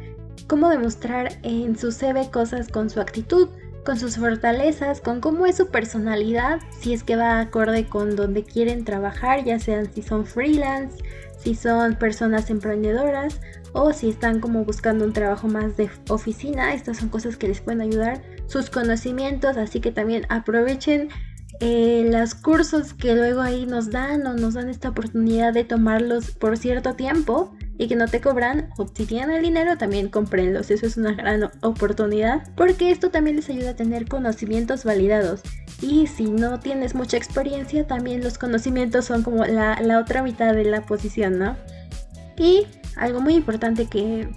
cómo 0.48 0.70
demostrar 0.70 1.34
en 1.42 1.78
su 1.78 1.92
CV 1.92 2.30
cosas 2.30 2.68
con 2.68 2.90
su 2.90 3.02
actitud, 3.02 3.50
con 3.86 3.98
sus 3.98 4.18
fortalezas, 4.18 5.02
con 5.02 5.22
cómo 5.22 5.46
es 5.46 5.58
su 5.58 5.68
personalidad, 5.68 6.60
si 6.80 6.94
es 6.94 7.04
que 7.04 7.16
va 7.16 7.40
acorde 7.40 7.88
con 7.88 8.16
donde 8.16 8.44
quieren 8.44 8.84
trabajar, 8.84 9.44
ya 9.44 9.60
sean 9.60 9.92
si 9.94 10.02
son 10.02 10.26
freelance, 10.26 11.04
si 11.38 11.56
son 11.56 11.96
personas 11.96 12.50
emprendedoras 12.50 13.40
o 13.74 13.94
si 13.94 14.10
están 14.10 14.40
como 14.40 14.64
buscando 14.64 15.06
un 15.06 15.14
trabajo 15.14 15.48
más 15.48 15.78
de 15.78 15.90
oficina, 16.10 16.74
estas 16.74 16.98
son 16.98 17.10
cosas 17.10 17.38
que 17.38 17.48
les 17.48 17.62
pueden 17.62 17.82
ayudar, 17.82 18.22
sus 18.48 18.70
conocimientos, 18.70 19.58
así 19.58 19.80
que 19.80 19.92
también 19.92 20.26
aprovechen 20.30 21.10
eh, 21.62 22.08
los 22.12 22.36
cursos 22.36 22.94
que 22.94 23.16
luego 23.16 23.42
ahí 23.42 23.66
nos 23.66 23.90
dan 23.90 24.26
o 24.28 24.34
nos 24.34 24.56
dan 24.56 24.70
esta 24.70 24.90
oportunidad 24.90 25.54
de 25.54 25.64
tomarlos 25.64 26.32
por 26.32 26.58
cierto 26.58 26.96
tiempo 26.96 27.56
y 27.78 27.88
que 27.88 27.96
no 27.96 28.08
te 28.08 28.22
cobran 28.22 28.70
o 28.78 28.88
si 28.88 29.06
tienen 29.06 29.32
el 29.32 29.44
dinero 29.44 29.78
también 29.78 30.10
comprenlos. 30.10 30.72
Eso 30.72 30.86
es 30.86 30.98
una 30.98 31.14
gran 31.14 31.50
oportunidad 31.62 32.44
porque 32.56 32.92
esto 32.92 33.10
también 33.10 33.38
les 33.38 33.50
ayuda 33.50 33.72
a 33.72 33.76
tener 33.76 34.08
conocimientos 34.08 34.84
validados. 34.84 35.42
Y 35.82 36.08
si 36.08 36.26
no 36.26 36.60
tienes 36.60 36.96
mucha 36.96 37.18
experiencia 37.18 37.86
también 37.88 38.24
los 38.24 38.38
conocimientos 38.38 39.06
son 39.06 39.24
como 39.24 39.46
la, 39.46 39.82
la 39.82 40.00
otra 40.00 40.24
mitad 40.24 40.54
de 40.54 40.66
la 40.66 40.82
posición 40.82 41.40
no 41.40 41.56
y 42.38 42.68
algo 42.96 43.22
muy 43.22 43.36
importante 43.36 43.88
que 43.88 44.28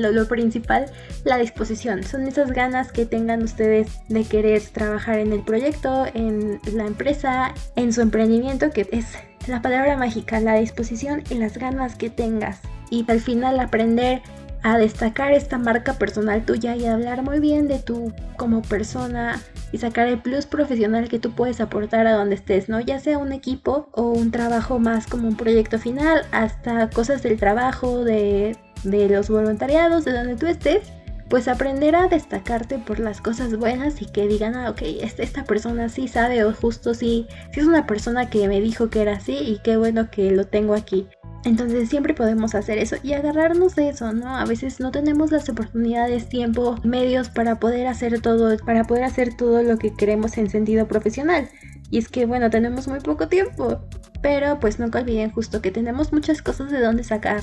lo, 0.00 0.28
principal, 0.28 0.86
la 1.24 1.38
disposición. 1.38 2.02
Son 2.02 2.26
esas 2.26 2.52
ganas 2.52 2.92
que 2.92 3.06
tengan 3.06 3.42
ustedes 3.42 3.88
de 4.08 4.24
querer 4.24 4.62
trabajar 4.72 5.18
en 5.18 5.32
el 5.32 5.42
proyecto, 5.42 6.06
en 6.14 6.60
la 6.72 6.86
empresa, 6.86 7.54
en 7.76 7.92
su 7.92 8.00
emprendimiento, 8.00 8.70
que 8.70 8.88
es 8.92 9.06
la 9.46 9.62
palabra 9.62 9.96
mágica, 9.96 10.40
la 10.40 10.54
disposición 10.54 11.22
y 11.30 11.34
las 11.34 11.58
ganas 11.58 11.96
que 11.96 12.10
tengas. 12.10 12.60
Y 12.90 13.04
al 13.10 13.20
final 13.20 13.58
aprender 13.60 14.22
a 14.62 14.78
destacar 14.78 15.32
esta 15.32 15.58
marca 15.58 15.94
personal 15.94 16.44
tuya 16.44 16.76
y 16.76 16.86
hablar 16.86 17.22
muy 17.22 17.40
bien 17.40 17.66
de 17.66 17.80
tú 17.80 18.12
como 18.36 18.62
persona 18.62 19.40
y 19.72 19.78
sacar 19.78 20.06
el 20.06 20.20
plus 20.20 20.46
profesional 20.46 21.08
que 21.08 21.18
tú 21.18 21.32
puedes 21.32 21.60
aportar 21.60 22.06
a 22.06 22.12
donde 22.12 22.36
estés, 22.36 22.68
¿no? 22.68 22.80
Ya 22.80 23.00
sea 23.00 23.18
un 23.18 23.32
equipo 23.32 23.88
o 23.92 24.10
un 24.10 24.30
trabajo 24.30 24.78
más 24.78 25.06
como 25.06 25.26
un 25.26 25.36
proyecto 25.36 25.78
final, 25.78 26.22
hasta 26.30 26.90
cosas 26.90 27.22
del 27.22 27.38
trabajo, 27.38 28.04
de 28.04 28.56
de 28.82 29.08
los 29.08 29.28
voluntariados, 29.28 30.04
de 30.04 30.12
donde 30.12 30.36
tú 30.36 30.46
estés, 30.46 30.92
pues 31.28 31.48
aprender 31.48 31.96
a 31.96 32.08
destacarte 32.08 32.78
por 32.78 32.98
las 32.98 33.20
cosas 33.20 33.56
buenas 33.56 34.02
y 34.02 34.06
que 34.06 34.28
digan, 34.28 34.54
ah, 34.54 34.70
ok, 34.70 34.82
esta, 35.00 35.22
esta 35.22 35.44
persona 35.44 35.88
sí 35.88 36.06
sabe 36.06 36.44
o 36.44 36.52
justo 36.52 36.92
sí, 36.92 37.26
sí 37.52 37.60
es 37.60 37.66
una 37.66 37.86
persona 37.86 38.28
que 38.28 38.46
me 38.48 38.60
dijo 38.60 38.90
que 38.90 39.00
era 39.00 39.14
así 39.14 39.38
y 39.38 39.60
qué 39.64 39.76
bueno 39.76 40.10
que 40.10 40.30
lo 40.30 40.46
tengo 40.46 40.74
aquí. 40.74 41.08
Entonces 41.44 41.88
siempre 41.88 42.14
podemos 42.14 42.54
hacer 42.54 42.78
eso 42.78 42.96
y 43.02 43.14
agarrarnos 43.14 43.74
de 43.74 43.88
eso, 43.88 44.12
¿no? 44.12 44.36
A 44.36 44.44
veces 44.44 44.78
no 44.78 44.92
tenemos 44.92 45.32
las 45.32 45.48
oportunidades, 45.48 46.28
tiempo, 46.28 46.76
medios 46.84 47.30
para 47.30 47.58
poder 47.58 47.86
hacer 47.88 48.20
todo, 48.20 48.56
para 48.58 48.84
poder 48.84 49.04
hacer 49.04 49.34
todo 49.36 49.62
lo 49.62 49.78
que 49.78 49.94
queremos 49.94 50.38
en 50.38 50.50
sentido 50.50 50.86
profesional. 50.86 51.48
Y 51.90 51.98
es 51.98 52.08
que, 52.08 52.26
bueno, 52.26 52.48
tenemos 52.50 52.88
muy 52.88 53.00
poco 53.00 53.28
tiempo. 53.28 53.80
Pero 54.22 54.60
pues 54.60 54.78
nunca 54.78 55.00
olviden 55.00 55.32
justo 55.32 55.60
que 55.60 55.72
tenemos 55.72 56.12
muchas 56.12 56.42
cosas 56.42 56.70
de 56.70 56.80
dónde 56.80 57.02
sacar. 57.02 57.42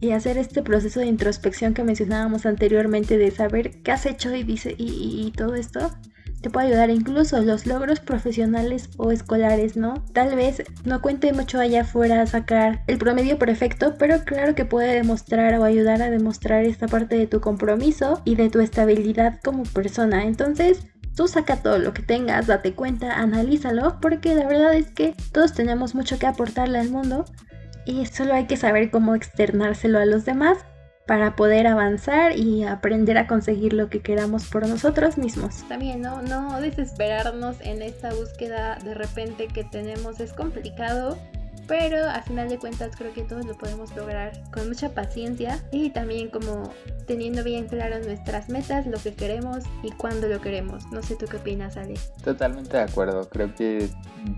Y 0.00 0.12
hacer 0.12 0.38
este 0.38 0.62
proceso 0.62 1.00
de 1.00 1.06
introspección 1.06 1.74
que 1.74 1.84
mencionábamos 1.84 2.46
anteriormente 2.46 3.18
de 3.18 3.30
saber 3.30 3.82
qué 3.82 3.92
has 3.92 4.06
hecho 4.06 4.34
y, 4.34 4.44
dice, 4.44 4.74
y 4.78 5.32
todo 5.36 5.54
esto 5.54 5.90
te 6.40 6.50
puede 6.50 6.68
ayudar 6.68 6.90
incluso 6.90 7.40
los 7.42 7.66
logros 7.66 8.00
profesionales 8.00 8.90
o 8.96 9.10
escolares, 9.10 9.76
¿no? 9.76 10.04
Tal 10.12 10.36
vez 10.36 10.62
no 10.84 11.02
cuente 11.02 11.32
mucho 11.32 11.58
allá 11.58 11.80
afuera 11.82 12.24
sacar 12.26 12.82
el 12.86 12.98
promedio 12.98 13.38
perfecto, 13.38 13.96
pero 13.98 14.24
claro 14.24 14.54
que 14.54 14.64
puede 14.64 14.94
demostrar 14.94 15.54
o 15.54 15.64
ayudar 15.64 16.00
a 16.00 16.10
demostrar 16.10 16.64
esta 16.64 16.86
parte 16.86 17.16
de 17.16 17.26
tu 17.26 17.40
compromiso 17.40 18.22
y 18.24 18.36
de 18.36 18.50
tu 18.50 18.60
estabilidad 18.60 19.40
como 19.42 19.64
persona. 19.64 20.24
Entonces, 20.24 20.86
tú 21.16 21.26
saca 21.26 21.56
todo 21.56 21.78
lo 21.78 21.92
que 21.92 22.02
tengas, 22.02 22.46
date 22.46 22.74
cuenta, 22.74 23.18
analízalo, 23.18 23.98
porque 24.00 24.36
la 24.36 24.46
verdad 24.46 24.74
es 24.74 24.90
que 24.92 25.14
todos 25.32 25.54
tenemos 25.54 25.96
mucho 25.96 26.18
que 26.20 26.28
aportarle 26.28 26.78
al 26.78 26.90
mundo 26.90 27.24
y 27.88 28.04
solo 28.04 28.34
hay 28.34 28.46
que 28.46 28.58
saber 28.58 28.90
cómo 28.90 29.14
externárselo 29.14 29.98
a 29.98 30.04
los 30.04 30.26
demás 30.26 30.58
para 31.06 31.36
poder 31.36 31.66
avanzar 31.66 32.36
y 32.36 32.64
aprender 32.64 33.16
a 33.16 33.26
conseguir 33.26 33.72
lo 33.72 33.88
que 33.88 34.00
queramos 34.00 34.44
por 34.44 34.68
nosotros 34.68 35.16
mismos. 35.16 35.66
También 35.68 36.02
no, 36.02 36.20
no 36.20 36.60
desesperarnos 36.60 37.56
en 37.62 37.80
esta 37.80 38.12
búsqueda 38.12 38.78
de 38.84 38.92
repente 38.92 39.48
que 39.48 39.64
tenemos 39.64 40.20
es 40.20 40.34
complicado, 40.34 41.16
pero 41.66 42.04
a 42.10 42.20
final 42.20 42.50
de 42.50 42.58
cuentas 42.58 42.94
creo 42.94 43.14
que 43.14 43.22
todos 43.22 43.46
lo 43.46 43.56
podemos 43.56 43.96
lograr 43.96 44.32
con 44.50 44.68
mucha 44.68 44.90
paciencia 44.90 45.58
y 45.72 45.88
también 45.88 46.28
como 46.28 46.70
teniendo 47.06 47.42
bien 47.42 47.68
claro 47.68 48.00
nuestras 48.00 48.50
metas, 48.50 48.86
lo 48.86 48.98
que 48.98 49.14
queremos 49.14 49.64
y 49.82 49.92
cuándo 49.92 50.28
lo 50.28 50.42
queremos. 50.42 50.84
No 50.92 51.02
sé 51.02 51.16
tú 51.16 51.24
qué 51.24 51.38
opinas, 51.38 51.78
Ale. 51.78 51.94
Totalmente 52.22 52.76
de 52.76 52.82
acuerdo, 52.82 53.26
creo 53.30 53.54
que 53.54 53.88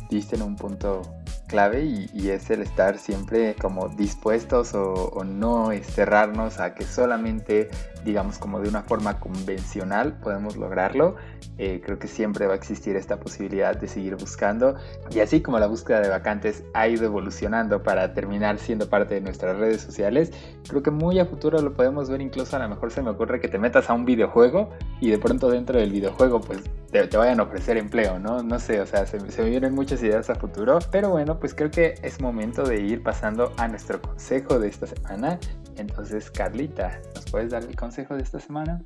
diste 0.08 0.36
en 0.36 0.42
un 0.42 0.54
punto 0.54 1.02
clave 1.46 1.82
y, 1.84 2.30
es 2.30 2.48
el 2.50 2.62
estar 2.62 2.98
siempre 2.98 3.56
como 3.60 3.88
dispuestos 3.88 4.74
o, 4.74 5.24
no 5.24 5.70
cerrarnos 5.82 6.60
a 6.60 6.74
que 6.74 6.84
solamente 6.84 7.68
digamos 8.04 8.38
como 8.38 8.60
de 8.60 8.68
una 8.68 8.82
forma 8.82 9.18
convencional 9.18 10.18
podemos 10.20 10.56
lograrlo. 10.56 11.16
Eh, 11.58 11.80
creo 11.84 11.98
que 11.98 12.06
siempre 12.06 12.46
va 12.46 12.54
a 12.54 12.56
existir 12.56 12.96
esta 12.96 13.18
posibilidad 13.18 13.76
de 13.76 13.88
seguir 13.88 14.16
buscando 14.16 14.76
y 15.10 15.20
así 15.20 15.40
como 15.42 15.58
la 15.58 15.66
búsqueda 15.66 16.00
de 16.00 16.08
vacantes 16.08 16.62
ha 16.72 16.88
ido 16.88 17.04
evolucionando 17.04 17.82
para 17.82 18.14
terminar 18.14 18.58
siendo 18.58 18.88
parte 18.88 19.14
de 19.14 19.20
nuestras 19.20 19.56
redes 19.56 19.82
sociales, 19.82 20.30
creo 20.68 20.82
que 20.82 20.90
muy 20.90 21.18
a 21.18 21.26
futuro 21.26 21.60
lo 21.60 21.74
podemos 21.74 22.08
ver 22.08 22.20
incluso 22.20 22.56
a 22.56 22.60
lo 22.60 22.68
mejor 22.68 22.90
se 22.90 23.02
me 23.02 23.10
ocurre 23.10 23.40
que 23.40 23.48
te 23.48 23.58
metas 23.58 23.90
a 23.90 23.94
un 23.94 24.04
videojuego 24.04 24.70
y 25.00 25.10
de 25.10 25.18
pronto 25.18 25.50
dentro 25.50 25.78
del 25.78 25.90
videojuego 25.90 26.40
pues 26.40 26.62
te, 26.90 27.16
vayan 27.16 27.40
a 27.40 27.44
ofrecer 27.44 27.76
empleo, 27.76 28.18
¿no? 28.18 28.42
No 28.42 28.58
sé, 28.58 28.80
o 28.80 28.86
sea, 28.86 29.06
se, 29.06 29.20
se 29.30 29.42
me 29.42 29.50
vienen 29.50 29.74
muchas 29.74 30.02
ideas 30.02 30.28
a 30.30 30.34
futuro, 30.34 30.78
pero 30.90 31.10
bueno, 31.10 31.38
pues 31.38 31.54
creo 31.54 31.70
que 31.70 31.94
es 32.02 32.20
momento 32.20 32.64
de 32.64 32.80
ir 32.80 33.02
pasando 33.02 33.52
a 33.56 33.68
nuestro 33.68 34.00
consejo 34.00 34.58
de 34.58 34.68
esta 34.68 34.86
semana. 34.86 35.38
Entonces, 35.76 36.30
Carlita, 36.30 37.00
¿nos 37.14 37.24
puedes 37.30 37.50
dar 37.50 37.62
el 37.62 37.76
consejo 37.76 38.16
de 38.16 38.22
esta 38.22 38.40
semana? 38.40 38.82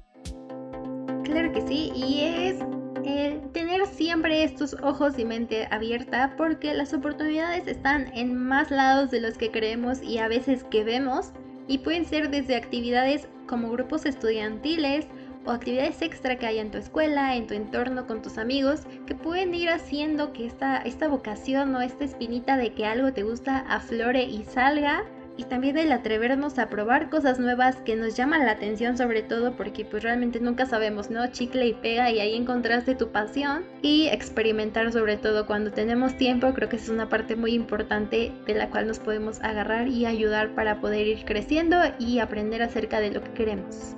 Claro 1.25 1.53
que 1.53 1.63
sí, 1.63 1.91
y 1.95 2.21
es 2.21 2.57
el 3.05 3.41
tener 3.53 3.87
siempre 3.87 4.45
estos 4.45 4.77
ojos 4.83 5.19
y 5.19 5.25
mente 5.25 5.67
abierta 5.71 6.35
porque 6.37 6.75
las 6.75 6.93
oportunidades 6.93 7.67
están 7.67 8.15
en 8.15 8.37
más 8.37 8.71
lados 8.71 9.11
de 9.11 9.21
los 9.21 9.37
que 9.37 9.51
creemos 9.51 10.03
y 10.03 10.19
a 10.19 10.29
veces 10.29 10.65
que 10.65 10.85
vemos 10.85 11.33
y 11.67 11.79
pueden 11.79 12.05
ser 12.05 12.31
desde 12.31 12.57
actividades 12.57 13.29
como 13.47 13.71
grupos 13.71 14.07
estudiantiles 14.07 15.07
o 15.47 15.51
actividades 15.51 16.01
extra 16.03 16.37
que 16.39 16.47
hay 16.47 16.59
en 16.59 16.71
tu 16.71 16.79
escuela, 16.79 17.37
en 17.37 17.47
tu 17.47 17.55
entorno, 17.55 18.07
con 18.07 18.23
tus 18.23 18.39
amigos, 18.39 18.83
que 19.07 19.15
pueden 19.15 19.55
ir 19.55 19.69
haciendo 19.69 20.33
que 20.33 20.47
esta, 20.47 20.79
esta 20.79 21.09
vocación 21.09 21.75
o 21.75 21.81
esta 21.81 22.05
espinita 22.05 22.57
de 22.57 22.73
que 22.73 22.87
algo 22.87 23.13
te 23.13 23.23
gusta 23.23 23.59
aflore 23.59 24.25
y 24.25 24.45
salga. 24.45 25.05
Y 25.37 25.43
también 25.45 25.77
el 25.77 25.91
atrevernos 25.91 26.61
a 26.61 26.69
probar 26.69 27.11
cosas 27.11 27.41
nuevas 27.41 27.75
que 27.79 27.97
nos 27.97 28.15
llaman 28.17 28.47
la 28.47 28.53
atención 28.53 28.97
sobre 28.97 29.21
todo 29.21 29.57
porque 29.57 29.85
pues 29.85 30.05
realmente 30.05 30.39
nunca 30.39 30.65
sabemos, 30.65 31.11
¿no? 31.11 31.27
Chicle 31.27 31.67
y 31.67 31.75
pega 31.75 32.09
y 32.13 32.21
ahí 32.21 32.37
encontraste 32.37 32.95
tu 32.95 33.09
pasión. 33.11 33.65
Y 33.83 34.07
experimentar 34.07 34.93
sobre 34.93 35.17
todo 35.17 35.47
cuando 35.47 35.73
tenemos 35.73 36.17
tiempo, 36.17 36.55
creo 36.55 36.69
que 36.69 36.77
es 36.77 36.89
una 36.89 37.09
parte 37.09 37.35
muy 37.35 37.53
importante 37.53 38.31
de 38.47 38.55
la 38.55 38.71
cual 38.71 38.87
nos 38.87 39.01
podemos 39.01 39.41
agarrar 39.43 39.89
y 39.89 40.07
ayudar 40.07 40.55
para 40.55 40.81
poder 40.81 41.09
ir 41.09 41.25
creciendo 41.25 41.79
y 41.99 42.21
aprender 42.21 42.63
acerca 42.63 43.01
de 43.01 43.11
lo 43.11 43.21
que 43.21 43.33
queremos. 43.33 43.97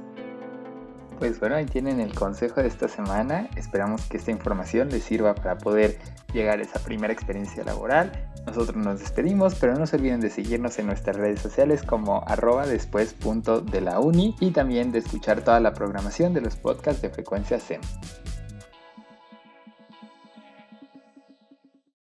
Pues 1.19 1.41
bueno, 1.41 1.57
ahí 1.57 1.65
tienen 1.65 2.01
el 2.01 2.15
consejo 2.15 2.61
de 2.61 2.69
esta 2.69 2.89
semana. 2.89 3.49
Esperamos 3.57 4.03
que 4.07 4.19
esta 4.19 4.31
información 4.31 4.91
les 4.91 5.05
sirva 5.05 5.35
para 5.35 5.57
poder 5.57 5.99
llegar 6.33 6.59
a 6.59 6.63
esa 6.63 6.79
primera 6.81 7.13
experiencia 7.13 7.65
laboral. 7.65 8.13
Nosotros 8.47 8.77
nos 8.77 9.01
despedimos, 9.01 9.55
pero 9.55 9.75
no 9.75 9.87
se 9.87 9.97
olviden 9.97 10.21
de 10.21 10.31
seguirnos 10.31 10.79
en 10.79 10.87
nuestras 10.87 11.17
redes 11.17 11.41
sociales 11.41 11.83
como 11.83 12.23
arroba 12.27 12.67
después 12.67 13.15
la 13.81 13.99
uni 13.99 14.37
y 14.41 14.51
también 14.51 14.93
de 14.93 14.99
escuchar 14.99 15.43
toda 15.43 15.59
la 15.59 15.73
programación 15.73 16.35
de 16.35 16.43
los 16.43 16.57
podcasts 16.57 17.03
de 17.03 17.09
frecuencia 17.09 17.59
SEM. 17.59 17.81